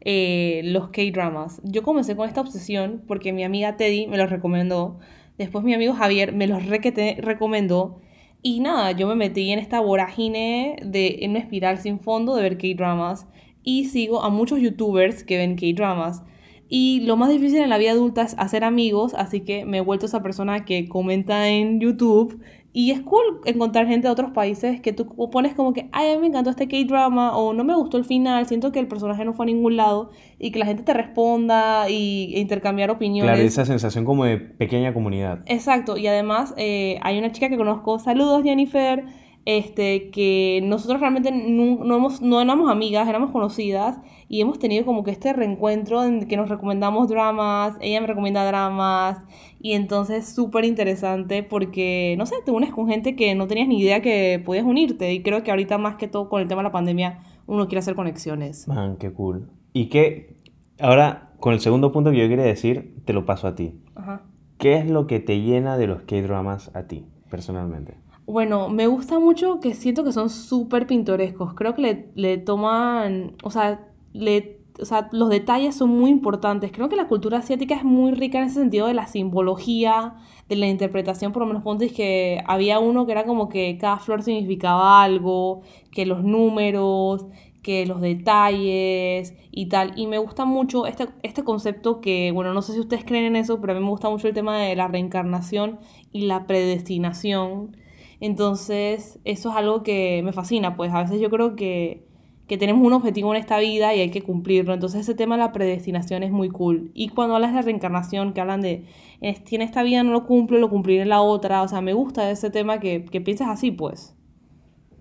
eh, 0.00 0.62
los 0.64 0.88
K-dramas. 0.90 1.60
Yo 1.64 1.82
comencé 1.82 2.16
con 2.16 2.28
esta 2.28 2.40
obsesión 2.40 3.02
porque 3.06 3.32
mi 3.32 3.44
amiga 3.44 3.76
Teddy 3.76 4.06
me 4.06 4.16
los 4.16 4.30
recomendó. 4.30 4.98
Después 5.42 5.64
mi 5.64 5.74
amigo 5.74 5.92
Javier 5.94 6.32
me 6.32 6.46
los 6.46 6.62
requete- 6.64 7.16
recomendó. 7.20 8.00
Y 8.42 8.60
nada, 8.60 8.92
yo 8.92 9.06
me 9.08 9.14
metí 9.14 9.50
en 9.50 9.58
esta 9.58 9.80
vorágine 9.80 10.76
de 10.84 11.18
en 11.22 11.30
una 11.30 11.40
espiral 11.40 11.78
sin 11.78 11.98
fondo 12.00 12.34
de 12.36 12.42
ver 12.42 12.58
K-dramas. 12.58 13.26
Y 13.62 13.86
sigo 13.86 14.22
a 14.22 14.30
muchos 14.30 14.60
youtubers 14.60 15.24
que 15.24 15.36
ven 15.38 15.56
K-dramas. 15.56 16.22
Y 16.68 17.00
lo 17.00 17.16
más 17.16 17.28
difícil 17.28 17.58
en 17.60 17.70
la 17.70 17.78
vida 17.78 17.90
adulta 17.90 18.22
es 18.22 18.34
hacer 18.38 18.64
amigos, 18.64 19.14
así 19.14 19.40
que 19.40 19.64
me 19.64 19.78
he 19.78 19.80
vuelto 19.82 20.06
esa 20.06 20.22
persona 20.22 20.64
que 20.64 20.88
comenta 20.88 21.48
en 21.48 21.80
YouTube. 21.80 22.40
Y 22.74 22.90
es 22.90 23.00
cool 23.00 23.40
encontrar 23.44 23.86
gente 23.86 24.08
de 24.08 24.12
otros 24.12 24.30
países 24.30 24.80
que 24.80 24.94
tú 24.94 25.06
pones 25.30 25.54
como 25.54 25.74
que, 25.74 25.88
ay, 25.92 26.10
a 26.10 26.14
mí 26.14 26.22
me 26.22 26.26
encantó 26.28 26.48
este 26.48 26.68
K-drama, 26.68 27.36
o 27.36 27.52
no 27.52 27.64
me 27.64 27.74
gustó 27.74 27.98
el 27.98 28.04
final, 28.04 28.46
siento 28.46 28.72
que 28.72 28.78
el 28.78 28.88
personaje 28.88 29.24
no 29.26 29.34
fue 29.34 29.44
a 29.44 29.46
ningún 29.46 29.76
lado, 29.76 30.10
y 30.38 30.52
que 30.52 30.58
la 30.58 30.64
gente 30.64 30.82
te 30.82 30.94
responda 30.94 31.90
y 31.90 32.32
e 32.34 32.40
intercambiar 32.40 32.90
opiniones. 32.90 33.30
Claro, 33.30 33.46
esa 33.46 33.66
sensación 33.66 34.06
como 34.06 34.24
de 34.24 34.38
pequeña 34.38 34.94
comunidad. 34.94 35.40
Exacto, 35.46 35.98
y 35.98 36.06
además 36.06 36.54
eh, 36.56 36.98
hay 37.02 37.18
una 37.18 37.30
chica 37.30 37.50
que 37.50 37.58
conozco, 37.58 37.98
saludos 37.98 38.42
Jennifer, 38.42 39.04
este, 39.44 40.10
que 40.10 40.60
nosotros 40.64 41.00
realmente 41.00 41.32
no, 41.32 41.84
no, 41.84 41.96
hemos, 41.96 42.22
no 42.22 42.40
éramos 42.40 42.70
amigas, 42.70 43.08
éramos 43.08 43.30
conocidas 43.30 43.98
y 44.28 44.40
hemos 44.40 44.58
tenido 44.58 44.84
como 44.84 45.02
que 45.02 45.10
este 45.10 45.32
reencuentro 45.32 46.04
en 46.04 46.26
que 46.28 46.36
nos 46.36 46.48
recomendamos 46.48 47.08
dramas, 47.08 47.76
ella 47.80 48.00
me 48.00 48.06
recomienda 48.06 48.44
dramas 48.44 49.18
y 49.60 49.72
entonces 49.72 50.32
súper 50.32 50.64
interesante 50.64 51.42
porque, 51.42 52.14
no 52.18 52.26
sé, 52.26 52.36
te 52.44 52.50
unes 52.50 52.72
con 52.72 52.88
gente 52.88 53.16
que 53.16 53.34
no 53.34 53.46
tenías 53.46 53.68
ni 53.68 53.80
idea 53.80 54.00
que 54.00 54.40
podías 54.44 54.64
unirte 54.64 55.12
y 55.12 55.22
creo 55.22 55.42
que 55.42 55.50
ahorita 55.50 55.76
más 55.78 55.96
que 55.96 56.08
todo 56.08 56.28
con 56.28 56.40
el 56.40 56.48
tema 56.48 56.62
de 56.62 56.68
la 56.68 56.72
pandemia 56.72 57.20
uno 57.46 57.66
quiere 57.66 57.80
hacer 57.80 57.94
conexiones. 57.94 58.68
Man, 58.68 58.96
qué 58.96 59.12
cool. 59.12 59.50
Y 59.72 59.86
que, 59.86 60.36
ahora, 60.80 61.32
con 61.40 61.52
el 61.52 61.60
segundo 61.60 61.90
punto 61.90 62.10
que 62.12 62.18
yo 62.18 62.28
quería 62.28 62.44
decir, 62.44 62.94
te 63.04 63.12
lo 63.12 63.26
paso 63.26 63.48
a 63.48 63.54
ti. 63.54 63.74
Ajá. 63.94 64.22
¿Qué 64.58 64.76
es 64.76 64.88
lo 64.88 65.08
que 65.08 65.18
te 65.18 65.40
llena 65.40 65.76
de 65.76 65.88
los 65.88 66.02
K-dramas 66.02 66.70
a 66.74 66.84
ti, 66.84 67.04
personalmente? 67.28 68.01
Bueno, 68.26 68.68
me 68.68 68.86
gusta 68.86 69.18
mucho 69.18 69.60
que 69.60 69.74
siento 69.74 70.04
que 70.04 70.12
son 70.12 70.30
súper 70.30 70.86
pintorescos. 70.86 71.54
Creo 71.54 71.74
que 71.74 71.82
le, 71.82 72.10
le 72.14 72.38
toman, 72.38 73.36
o 73.42 73.50
sea, 73.50 73.88
le, 74.12 74.60
o 74.80 74.84
sea, 74.84 75.08
los 75.12 75.28
detalles 75.28 75.74
son 75.74 75.90
muy 75.90 76.10
importantes. 76.10 76.70
Creo 76.72 76.88
que 76.88 76.96
la 76.96 77.08
cultura 77.08 77.38
asiática 77.38 77.74
es 77.74 77.84
muy 77.84 78.12
rica 78.12 78.38
en 78.38 78.44
ese 78.44 78.60
sentido 78.60 78.86
de 78.86 78.94
la 78.94 79.06
simbología, 79.06 80.14
de 80.48 80.56
la 80.56 80.68
interpretación. 80.68 81.32
Por 81.32 81.42
lo 81.42 81.46
menos 81.46 81.62
ponte 81.62 81.90
que 81.90 82.42
había 82.46 82.78
uno 82.78 83.06
que 83.06 83.12
era 83.12 83.24
como 83.24 83.48
que 83.48 83.76
cada 83.78 83.98
flor 83.98 84.22
significaba 84.22 85.02
algo, 85.02 85.62
que 85.90 86.06
los 86.06 86.22
números, 86.22 87.26
que 87.62 87.86
los 87.86 88.00
detalles 88.00 89.34
y 89.50 89.66
tal. 89.66 89.92
Y 89.96 90.06
me 90.06 90.18
gusta 90.18 90.44
mucho 90.44 90.86
este, 90.86 91.08
este 91.22 91.44
concepto 91.44 92.00
que, 92.00 92.30
bueno, 92.32 92.54
no 92.54 92.62
sé 92.62 92.72
si 92.72 92.80
ustedes 92.80 93.04
creen 93.04 93.24
en 93.24 93.36
eso, 93.36 93.60
pero 93.60 93.72
a 93.72 93.76
mí 93.76 93.82
me 93.82 93.90
gusta 93.90 94.08
mucho 94.10 94.28
el 94.28 94.34
tema 94.34 94.58
de 94.58 94.76
la 94.76 94.88
reencarnación 94.88 95.80
y 96.12 96.22
la 96.22 96.46
predestinación. 96.46 97.76
Entonces, 98.22 99.18
eso 99.24 99.50
es 99.50 99.56
algo 99.56 99.82
que 99.82 100.22
me 100.24 100.32
fascina, 100.32 100.76
pues 100.76 100.92
a 100.92 101.02
veces 101.02 101.20
yo 101.20 101.28
creo 101.30 101.56
que, 101.56 102.06
que 102.46 102.56
tenemos 102.56 102.86
un 102.86 102.92
objetivo 102.92 103.34
en 103.34 103.40
esta 103.40 103.58
vida 103.58 103.94
y 103.94 104.00
hay 104.00 104.10
que 104.10 104.22
cumplirlo. 104.22 104.74
Entonces, 104.74 105.00
ese 105.02 105.14
tema 105.14 105.34
de 105.36 105.40
la 105.42 105.52
predestinación 105.52 106.22
es 106.22 106.30
muy 106.30 106.48
cool. 106.48 106.92
Y 106.94 107.08
cuando 107.08 107.34
hablas 107.34 107.52
de 107.54 107.62
reencarnación, 107.62 108.32
que 108.32 108.40
hablan 108.40 108.60
de, 108.62 108.84
"Es- 109.20 109.42
si 109.44 109.56
en 109.56 109.62
esta 109.62 109.82
vida 109.82 110.02
no 110.04 110.12
lo 110.12 110.24
cumplo, 110.26 110.58
lo 110.58 110.70
cumpliré 110.70 111.02
en 111.02 111.08
la 111.08 111.20
otra. 111.22 111.62
O 111.62 111.68
sea, 111.68 111.80
me 111.80 111.94
gusta 111.94 112.30
ese 112.30 112.50
tema 112.50 112.78
que, 112.80 113.04
que 113.06 113.20
pienses 113.20 113.48
así, 113.48 113.72
pues. 113.72 114.16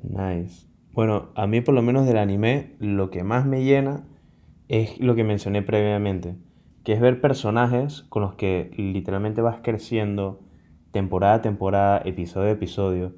Nice. 0.03 0.67
Bueno, 0.93 1.29
a 1.35 1.47
mí 1.47 1.61
por 1.61 1.73
lo 1.75 1.81
menos 1.81 2.05
del 2.05 2.17
anime, 2.17 2.75
lo 2.79 3.09
que 3.09 3.23
más 3.23 3.45
me 3.45 3.63
llena 3.63 4.03
es 4.67 4.99
lo 4.99 5.15
que 5.15 5.23
mencioné 5.23 5.61
previamente, 5.61 6.35
que 6.83 6.93
es 6.93 7.01
ver 7.01 7.21
personajes 7.21 8.03
con 8.09 8.23
los 8.23 8.35
que 8.35 8.71
literalmente 8.77 9.41
vas 9.41 9.59
creciendo 9.61 10.39
temporada 10.91 11.35
a 11.35 11.41
temporada, 11.41 12.01
episodio 12.05 12.49
a 12.49 12.51
episodio, 12.51 13.13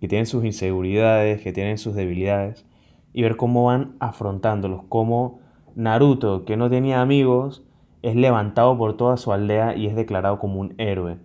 que 0.00 0.08
tienen 0.08 0.26
sus 0.26 0.44
inseguridades, 0.44 1.40
que 1.42 1.52
tienen 1.52 1.78
sus 1.78 1.94
debilidades, 1.94 2.66
y 3.12 3.22
ver 3.22 3.36
cómo 3.36 3.64
van 3.66 3.96
afrontándolos, 4.00 4.82
cómo 4.88 5.40
Naruto, 5.74 6.44
que 6.44 6.56
no 6.56 6.70
tenía 6.70 7.00
amigos, 7.00 7.62
es 8.02 8.14
levantado 8.16 8.76
por 8.78 8.96
toda 8.96 9.16
su 9.16 9.32
aldea 9.32 9.76
y 9.76 9.86
es 9.86 9.96
declarado 9.96 10.38
como 10.38 10.60
un 10.60 10.74
héroe. 10.78 11.18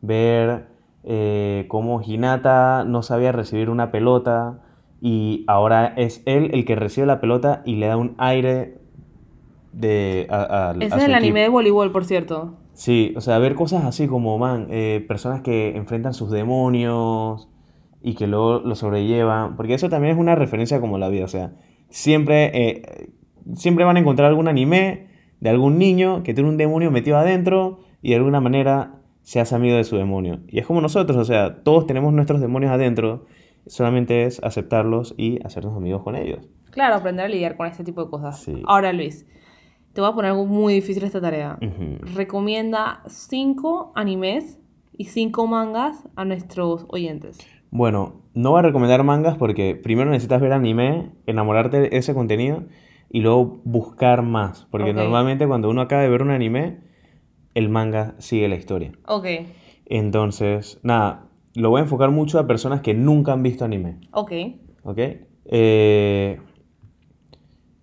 Ver 0.00 0.66
eh, 1.04 1.66
cómo 1.68 2.00
Hinata 2.02 2.84
no 2.86 3.02
sabía 3.02 3.32
recibir 3.32 3.68
una 3.70 3.90
pelota 3.90 4.60
y 5.00 5.44
ahora 5.48 5.86
es 5.96 6.22
él 6.26 6.50
el 6.52 6.64
que 6.64 6.76
recibe 6.76 7.06
la 7.06 7.20
pelota 7.20 7.62
y 7.64 7.76
le 7.76 7.86
da 7.86 7.96
un 7.96 8.14
aire 8.18 8.78
de, 9.72 10.26
a, 10.30 10.70
a- 10.70 10.72
Ese 10.72 10.84
a 10.84 10.86
es 10.86 10.92
el 10.94 11.00
equipo. 11.02 11.16
anime 11.16 11.40
de 11.42 11.48
voleibol, 11.48 11.92
por 11.92 12.04
cierto. 12.04 12.54
Sí, 12.80 13.12
o 13.14 13.20
sea, 13.20 13.38
ver 13.38 13.56
cosas 13.56 13.84
así 13.84 14.06
como, 14.06 14.38
man, 14.38 14.68
eh, 14.70 15.04
personas 15.06 15.42
que 15.42 15.76
enfrentan 15.76 16.14
sus 16.14 16.30
demonios 16.30 17.46
y 18.00 18.14
que 18.14 18.26
luego 18.26 18.60
lo 18.60 18.74
sobrellevan, 18.74 19.54
porque 19.56 19.74
eso 19.74 19.90
también 19.90 20.14
es 20.14 20.18
una 20.18 20.34
referencia 20.34 20.80
como 20.80 20.96
la 20.96 21.10
vida, 21.10 21.26
o 21.26 21.28
sea, 21.28 21.52
siempre, 21.90 22.50
eh, 22.54 23.10
siempre 23.52 23.84
van 23.84 23.98
a 23.98 24.00
encontrar 24.00 24.28
algún 24.30 24.48
anime 24.48 25.08
de 25.40 25.50
algún 25.50 25.76
niño 25.76 26.22
que 26.22 26.32
tiene 26.32 26.48
un 26.48 26.56
demonio 26.56 26.90
metido 26.90 27.18
adentro 27.18 27.80
y 28.00 28.12
de 28.12 28.16
alguna 28.16 28.40
manera 28.40 28.94
se 29.20 29.40
hace 29.40 29.54
amigo 29.54 29.76
de 29.76 29.84
su 29.84 29.98
demonio. 29.98 30.40
Y 30.48 30.58
es 30.58 30.66
como 30.66 30.80
nosotros, 30.80 31.18
o 31.18 31.24
sea, 31.26 31.62
todos 31.62 31.86
tenemos 31.86 32.14
nuestros 32.14 32.40
demonios 32.40 32.72
adentro, 32.72 33.26
solamente 33.66 34.24
es 34.24 34.42
aceptarlos 34.42 35.14
y 35.18 35.38
hacernos 35.44 35.76
amigos 35.76 36.02
con 36.02 36.16
ellos. 36.16 36.48
Claro, 36.70 36.94
aprender 36.94 37.26
a 37.26 37.28
lidiar 37.28 37.58
con 37.58 37.66
este 37.66 37.84
tipo 37.84 38.02
de 38.02 38.10
cosas. 38.10 38.40
Sí. 38.40 38.62
Ahora, 38.64 38.94
Luis, 38.94 39.26
te 39.92 40.00
voy 40.00 40.10
a 40.10 40.14
poner 40.14 40.30
algo 40.30 40.46
muy 40.46 40.74
difícil 40.74 41.02
esta 41.04 41.20
tarea. 41.20 41.58
Recomienda 42.14 43.02
cinco 43.06 43.92
animes 43.94 44.58
y 44.96 45.06
cinco 45.06 45.46
mangas 45.46 46.08
a 46.16 46.24
nuestros 46.24 46.86
oyentes. 46.88 47.38
Bueno, 47.70 48.22
no 48.34 48.50
voy 48.50 48.60
a 48.60 48.62
recomendar 48.62 49.02
mangas 49.04 49.36
porque 49.36 49.74
primero 49.76 50.10
necesitas 50.10 50.40
ver 50.40 50.52
anime, 50.52 51.10
enamorarte 51.26 51.80
de 51.80 51.96
ese 51.96 52.14
contenido 52.14 52.64
y 53.10 53.20
luego 53.20 53.60
buscar 53.64 54.22
más. 54.22 54.66
Porque 54.70 54.92
normalmente 54.92 55.46
cuando 55.46 55.70
uno 55.70 55.80
acaba 55.80 56.02
de 56.02 56.08
ver 56.08 56.22
un 56.22 56.30
anime, 56.30 56.80
el 57.54 57.68
manga 57.68 58.14
sigue 58.18 58.48
la 58.48 58.56
historia. 58.56 58.92
Ok, 59.06 59.26
Entonces, 59.86 60.78
nada, 60.82 61.26
lo 61.54 61.70
voy 61.70 61.80
a 61.80 61.82
enfocar 61.82 62.10
mucho 62.10 62.38
a 62.38 62.46
personas 62.46 62.80
que 62.80 62.94
nunca 62.94 63.32
han 63.32 63.42
visto 63.42 63.64
anime. 63.64 63.98
ok. 64.12 64.32
¿Ok? 64.82 64.98
Eh, 65.46 66.40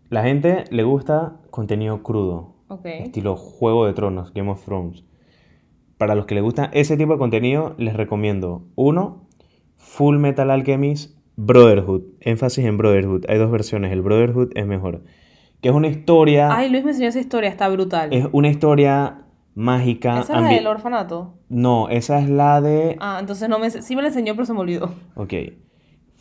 la 0.10 0.24
gente 0.24 0.63
le 0.72 0.84
gusta 0.84 1.38
contenido 1.50 2.04
crudo, 2.04 2.56
estilo 2.84 3.36
Juego 3.36 3.86
de 3.86 3.93
Tronos, 3.93 4.34
Game 4.34 4.50
of 4.50 4.63
Thrones. 4.63 5.04
para 5.98 6.15
los 6.15 6.26
que 6.26 6.36
les 6.36 6.43
gusta 6.43 6.70
ese 6.74 6.96
tipo 6.98 7.13
de 7.13 7.20
contenido, 7.20 7.76
les 7.78 7.96
recomiendo 7.96 8.67
uno, 8.76 9.28
Full 9.78 10.17
Metal 10.17 10.50
Alchemist 10.52 11.17
Brotherhood. 11.36 12.02
Énfasis 12.20 12.65
en 12.65 12.78
Brotherhood. 12.78 13.26
Hay 13.30 13.38
dos 13.38 13.52
versiones, 13.52 13.91
el 13.91 14.02
Brotherhood 14.02 14.52
es 14.56 14.65
mejor. 14.65 15.04
Que 15.62 15.70
es 15.70 15.76
una 15.76 15.88
historia... 15.88 16.56
Ay, 16.56 16.70
Luis 16.70 16.84
me 16.84 16.91
enseñó 16.91 17.10
esa 17.10 17.20
historia, 17.20 17.50
está 17.50 17.67
brutal. 17.70 18.13
Es 18.13 18.28
una 18.32 18.48
historia 18.48 19.24
mágica. 19.56 20.20
¿Esa 20.20 20.36
es 20.38 20.41
la 20.41 20.50
del 20.50 20.67
orfanato? 20.67 21.34
No, 21.50 21.89
esa 21.89 22.20
es 22.20 22.30
la 22.30 22.62
de... 22.62 22.96
Ah, 23.00 23.17
entonces 23.20 23.50
no 23.50 23.58
me... 23.58 23.70
Sí 23.72 23.96
me 23.96 24.04
la 24.04 24.10
enseñó, 24.10 24.34
pero 24.34 24.46
se 24.46 24.54
me 24.54 24.60
olvidó. 24.60 24.91
Ok. 25.15 25.34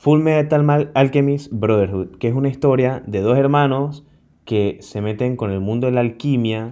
Full 0.06 0.20
Metal 0.22 0.90
Alchemist 0.94 1.52
Brotherhood, 1.52 2.18
que 2.18 2.28
es 2.28 2.34
una 2.34 2.48
historia 2.48 3.02
de 3.08 3.22
dos 3.22 3.36
hermanos 3.36 4.04
que 4.44 4.78
se 4.80 5.00
meten 5.00 5.34
con 5.34 5.50
el 5.50 5.58
mundo 5.58 5.88
de 5.88 5.92
la 5.94 6.00
alquimia, 6.00 6.70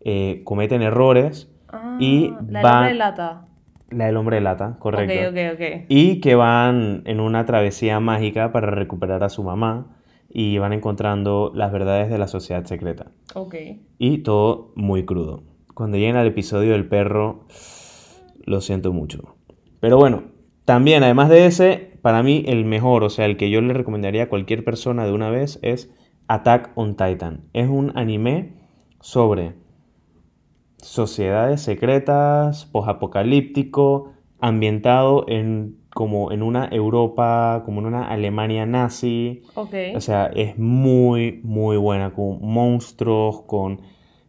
eh, 0.00 0.42
cometen 0.44 0.82
errores, 0.82 1.50
Ah, 1.70 1.96
Y 1.98 2.28
la 2.28 2.36
del 2.42 2.64
va- 2.64 2.72
hombre 2.76 2.88
de 2.92 2.94
lata. 2.98 3.46
la 3.88 4.04
del 4.04 4.16
hombre 4.18 4.36
de 4.36 4.42
lata, 4.42 4.76
correcto. 4.80 5.30
Ok, 5.30 5.32
ok, 5.32 5.54
ok. 5.54 5.84
Y 5.88 6.20
que 6.20 6.34
van 6.34 7.00
en 7.06 7.20
una 7.20 7.46
travesía 7.46 8.00
mágica 8.00 8.52
para 8.52 8.66
recuperar 8.70 9.24
a 9.24 9.30
su 9.30 9.42
mamá 9.42 9.96
y 10.28 10.58
van 10.58 10.74
encontrando 10.74 11.52
las 11.54 11.72
verdades 11.72 12.10
de 12.10 12.18
la 12.18 12.28
sociedad 12.28 12.64
secreta. 12.66 13.12
Ok. 13.34 13.54
Y 13.96 14.18
todo 14.18 14.72
muy 14.76 15.06
crudo. 15.06 15.42
Cuando 15.72 15.96
lleguen 15.96 16.16
al 16.16 16.26
episodio 16.26 16.72
del 16.72 16.86
perro, 16.86 17.46
lo 18.44 18.60
siento 18.60 18.92
mucho. 18.92 19.36
Pero 19.80 19.96
bueno, 19.96 20.33
también 20.64 21.02
además 21.02 21.28
de 21.28 21.46
ese, 21.46 21.98
para 22.02 22.22
mí 22.22 22.44
el 22.46 22.64
mejor, 22.64 23.04
o 23.04 23.10
sea, 23.10 23.26
el 23.26 23.36
que 23.36 23.50
yo 23.50 23.60
le 23.60 23.74
recomendaría 23.74 24.24
a 24.24 24.28
cualquier 24.28 24.64
persona 24.64 25.06
de 25.06 25.12
una 25.12 25.30
vez 25.30 25.58
es 25.62 25.90
Attack 26.28 26.70
on 26.74 26.96
Titan. 26.96 27.44
Es 27.52 27.68
un 27.68 27.92
anime 27.96 28.54
sobre 29.00 29.54
sociedades 30.78 31.62
secretas, 31.62 32.66
posapocalíptico, 32.66 34.12
ambientado 34.40 35.24
en 35.28 35.78
como 35.94 36.32
en 36.32 36.42
una 36.42 36.68
Europa, 36.70 37.62
como 37.64 37.80
en 37.80 37.86
una 37.86 38.08
Alemania 38.08 38.66
nazi. 38.66 39.42
O 39.54 40.00
sea, 40.00 40.26
es 40.26 40.58
muy, 40.58 41.40
muy 41.44 41.76
buena, 41.76 42.10
con 42.10 42.40
monstruos, 42.42 43.42
con... 43.42 43.80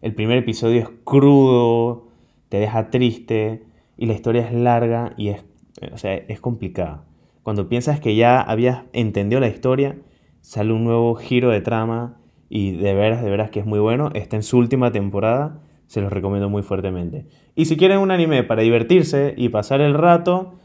El 0.02 0.14
primer 0.14 0.38
episodio 0.38 0.82
es 0.82 0.90
crudo, 1.04 2.10
te 2.50 2.58
deja 2.58 2.92
triste, 2.92 3.64
y 3.98 4.06
la 4.06 4.14
historia 4.14 4.46
es 4.48 4.54
larga 4.54 5.14
y 5.18 5.30
es, 5.30 5.44
o 5.92 5.98
sea, 5.98 6.16
es 6.16 6.40
complicada. 6.40 7.06
Cuando 7.44 7.70
piensas 7.70 8.00
que 8.00 8.16
ya 8.16 8.42
habías 8.42 8.84
entendido 8.94 9.40
la 9.40 9.48
historia, 9.48 9.98
sale 10.42 10.74
un 10.74 10.84
nuevo 10.84 11.16
giro 11.16 11.50
de 11.50 11.62
trama 11.62 12.18
y 12.50 12.72
de 12.72 12.94
veras, 12.94 13.24
de 13.24 13.30
veras 13.30 13.50
que 13.50 13.60
es 13.60 13.66
muy 13.66 13.80
bueno. 13.80 14.10
Está 14.14 14.36
en 14.36 14.44
su 14.44 14.58
última 14.58 14.92
temporada, 14.92 15.62
se 15.88 16.02
los 16.02 16.12
recomiendo 16.12 16.50
muy 16.50 16.64
fuertemente. 16.64 17.28
Y 17.56 17.66
si 17.66 17.78
quieren 17.78 18.00
un 18.00 18.12
anime 18.12 18.44
para 18.44 18.62
divertirse 18.62 19.34
y 19.38 19.50
pasar 19.50 19.82
el 19.82 19.94
rato, 19.94 20.56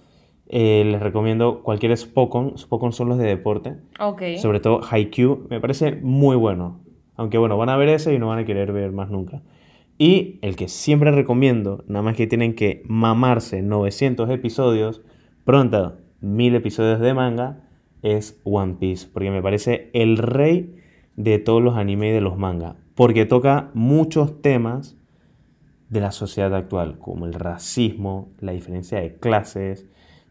eh, 0.49 0.83
les 0.85 1.01
recomiendo 1.01 1.63
cualquier 1.63 1.97
Spokon. 1.97 2.59
Spokon 2.59 2.93
son 2.93 3.09
los 3.09 3.19
de 3.19 3.27
deporte. 3.27 3.77
ok. 3.99 4.23
Sobre 4.39 4.61
todo 4.61 4.81
Haikyuu, 4.89 5.47
me 5.49 5.61
parece 5.61 5.97
muy 6.03 6.37
bueno. 6.37 6.81
Aunque 7.17 7.39
bueno, 7.39 7.57
van 7.59 7.69
a 7.69 7.77
ver 7.77 7.91
ese 7.91 8.15
y 8.15 8.19
no 8.19 8.29
van 8.29 8.39
a 8.39 8.45
querer 8.45 8.73
ver 8.73 8.93
más 8.93 9.11
nunca. 9.11 9.43
Y 10.01 10.39
el 10.41 10.57
que 10.57 10.69
siempre 10.69 11.11
recomiendo, 11.11 11.85
nada 11.87 12.03
más 12.03 12.17
que 12.17 12.27
tienen 12.27 12.55
que 12.55 12.83
mamarse 12.87 13.61
900 13.61 14.31
episodios, 14.31 15.03
pronto 15.45 15.99
1000 16.23 16.55
episodios 16.55 17.01
de 17.01 17.13
manga, 17.13 17.69
es 18.01 18.41
One 18.45 18.77
Piece. 18.81 19.07
Porque 19.13 19.31
me 19.31 19.43
parece 19.43 19.91
el 19.93 20.17
rey 20.17 20.75
de 21.17 21.39
todos 21.39 21.63
los 21.63 21.77
anime 21.77 22.09
y 22.09 22.13
de 22.13 22.23
los 22.23 22.39
manga. 22.39 22.77
Porque 22.95 23.27
toca 23.27 23.69
muchos 23.75 24.41
temas 24.41 24.97
de 25.91 26.01
la 26.01 26.13
sociedad 26.13 26.55
actual, 26.55 26.99
como 26.99 27.27
el 27.27 27.35
racismo, 27.35 28.31
la 28.41 28.53
diferencia 28.53 29.01
de 29.01 29.17
clases, 29.17 29.87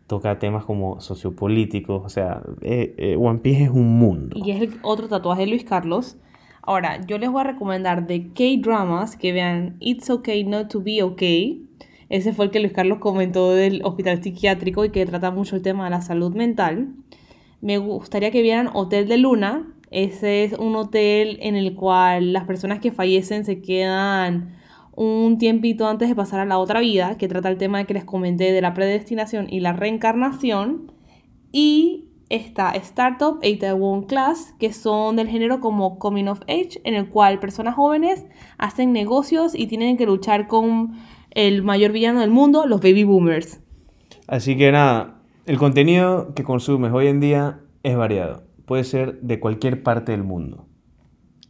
toca 0.07 0.39
temas 0.39 0.65
como 0.65 0.99
sociopolíticos, 0.99 2.03
o 2.03 2.09
sea, 2.09 2.41
eh, 2.61 2.95
eh, 2.97 3.15
One 3.19 3.37
Piece 3.37 3.65
es 3.65 3.69
un 3.69 3.99
mundo. 3.99 4.35
Y 4.43 4.49
es 4.49 4.61
el 4.63 4.79
otro 4.81 5.07
tatuaje 5.07 5.41
de 5.41 5.47
Luis 5.47 5.63
Carlos. 5.63 6.17
Ahora, 6.61 7.01
yo 7.05 7.17
les 7.17 7.29
voy 7.29 7.41
a 7.41 7.45
recomendar 7.45 8.07
de 8.07 8.31
K-Dramas 8.33 9.15
que 9.15 9.31
vean 9.31 9.77
It's 9.79 10.09
Okay 10.09 10.43
Not 10.43 10.69
to 10.69 10.81
Be 10.81 11.01
Okay. 11.03 11.65
Ese 12.09 12.33
fue 12.33 12.45
el 12.45 12.51
que 12.51 12.59
Luis 12.59 12.73
Carlos 12.73 12.97
comentó 12.99 13.53
del 13.53 13.81
hospital 13.83 14.21
psiquiátrico 14.23 14.83
y 14.83 14.89
que 14.89 15.05
trata 15.05 15.29
mucho 15.29 15.55
el 15.55 15.61
tema 15.61 15.85
de 15.85 15.91
la 15.91 16.01
salud 16.01 16.35
mental. 16.35 16.89
Me 17.61 17.77
gustaría 17.77 18.31
que 18.31 18.41
vieran 18.41 18.69
Hotel 18.73 19.07
de 19.07 19.17
Luna. 19.17 19.67
Ese 19.91 20.43
es 20.43 20.53
un 20.53 20.75
hotel 20.75 21.37
en 21.41 21.55
el 21.55 21.75
cual 21.75 22.33
las 22.33 22.45
personas 22.45 22.79
que 22.79 22.91
fallecen 22.91 23.45
se 23.45 23.61
quedan 23.61 24.55
un 24.95 25.37
tiempito 25.37 25.87
antes 25.87 26.09
de 26.09 26.15
pasar 26.15 26.39
a 26.39 26.45
la 26.45 26.57
otra 26.57 26.79
vida, 26.79 27.17
que 27.17 27.27
trata 27.27 27.49
el 27.49 27.57
tema 27.57 27.85
que 27.85 27.93
les 27.93 28.03
comenté 28.03 28.51
de 28.51 28.61
la 28.61 28.73
predestinación 28.73 29.47
y 29.49 29.61
la 29.61 29.73
reencarnación. 29.73 30.91
Y 31.51 32.08
está 32.29 32.71
Startup 32.71 33.37
e 33.41 33.49
Itaewon 33.49 34.03
Class, 34.03 34.53
que 34.59 34.71
son 34.71 35.15
del 35.15 35.27
género 35.27 35.59
como 35.59 35.99
Coming 35.99 36.27
of 36.27 36.41
Age, 36.43 36.79
en 36.83 36.93
el 36.93 37.09
cual 37.09 37.39
personas 37.39 37.75
jóvenes 37.75 38.25
hacen 38.57 38.93
negocios 38.93 39.55
y 39.55 39.67
tienen 39.67 39.97
que 39.97 40.05
luchar 40.05 40.47
con 40.47 40.93
el 41.31 41.63
mayor 41.63 41.91
villano 41.91 42.21
del 42.21 42.29
mundo, 42.29 42.65
los 42.65 42.81
baby 42.81 43.03
boomers. 43.03 43.61
Así 44.27 44.55
que 44.57 44.71
nada, 44.71 45.21
el 45.45 45.57
contenido 45.57 46.33
que 46.35 46.43
consumes 46.43 46.91
hoy 46.91 47.07
en 47.07 47.19
día 47.19 47.61
es 47.83 47.97
variado. 47.97 48.43
Puede 48.65 48.83
ser 48.83 49.19
de 49.21 49.39
cualquier 49.39 49.81
parte 49.81 50.11
del 50.11 50.23
mundo. 50.23 50.67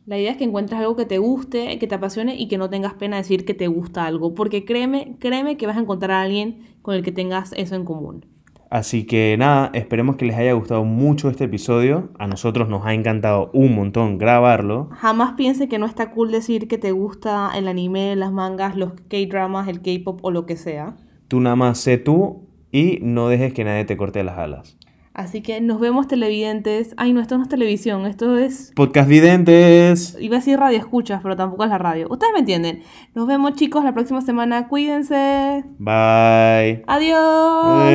La 0.06 0.18
idea 0.18 0.32
es 0.32 0.38
que 0.38 0.46
encuentres 0.46 0.80
algo 0.80 0.96
que 0.96 1.06
te 1.06 1.20
guste, 1.20 1.78
que 1.78 1.86
te 1.86 1.96
apasione 1.96 2.36
y 2.36 2.48
que 2.48 2.58
no 2.58 2.70
tengas 2.70 2.96
pena 2.96 3.18
de 3.18 3.22
decir 3.22 3.46
que 3.46 3.54
te 3.54 3.68
gusta 3.68 4.06
algo, 4.06 4.34
porque 4.34 4.66
créeme, 4.66 5.18
créeme 5.20 5.56
que 5.56 5.68
vas 5.68 5.78
a 5.78 5.82
encontrar 5.82 6.12
a 6.12 6.22
alguien 6.22 6.62
con 6.82 6.96
el 6.96 7.04
que 7.04 7.12
tengas 7.12 7.54
eso 7.54 7.76
en 7.76 7.86
común. 7.86 8.26
Así 8.70 9.06
que 9.06 9.36
nada, 9.38 9.72
esperemos 9.74 10.16
que 10.16 10.26
les 10.26 10.38
haya 10.38 10.54
gustado 10.54 10.84
mucho 10.84 11.30
este 11.30 11.46
episodio. 11.46 12.10
A 12.20 12.28
nosotros 12.28 12.70
nos 12.70 12.86
ha 12.86 12.94
encantado 12.94 13.50
un 13.54 13.74
montón 13.74 14.20
grabarlo. 14.20 14.90
Jamás 14.92 15.34
piense 15.34 15.68
que 15.68 15.80
no 15.80 15.88
está 15.88 16.12
cool 16.12 16.32
decir 16.32 16.68
que 16.68 16.78
te 16.78 16.92
gusta 16.92 17.52
el 17.56 17.68
anime, 17.68 18.16
las 18.16 18.32
mangas, 18.32 18.76
los 18.76 18.94
K-dramas, 19.10 19.68
el 19.68 19.82
K-pop 19.82 20.20
o 20.22 20.30
lo 20.30 20.46
que 20.46 20.56
sea. 20.56 20.96
Tú 21.28 21.40
nada 21.40 21.56
más 21.56 21.80
sé 21.80 21.98
tú 21.98 22.48
y 22.72 23.00
no 23.02 23.28
dejes 23.28 23.54
que 23.54 23.64
nadie 23.64 23.86
te 23.86 23.98
corte 23.98 24.24
las 24.24 24.38
alas. 24.38 24.78
Así 25.20 25.42
que 25.42 25.60
nos 25.60 25.82
vemos 25.82 26.08
televidentes. 26.08 26.94
Ay, 26.96 27.12
no, 27.12 27.20
esto 27.20 27.38
no 27.38 27.44
es 27.44 27.50
televisión, 27.50 28.06
esto 28.06 28.38
es... 28.38 28.72
Podcast 28.74 29.10
videntes. 29.10 30.16
Iba 30.18 30.38
a 30.38 30.40
decir 30.40 30.58
radio 30.58 30.78
escuchas, 30.78 31.20
pero 31.22 31.36
tampoco 31.36 31.66
es 31.66 31.70
la 31.70 31.78
radio. 31.78 32.08
Ustedes 32.10 32.32
me 32.32 32.40
entienden. 32.40 32.84
Nos 33.16 33.28
vemos 33.28 33.54
chicos 33.56 33.84
la 33.84 33.94
próxima 33.94 34.22
semana. 34.22 34.70
Cuídense. 34.70 35.66
Bye. 35.78 36.86
Adiós. 36.88 37.94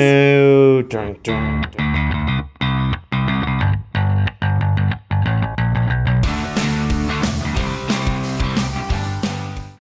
Chun. 1.23 2.24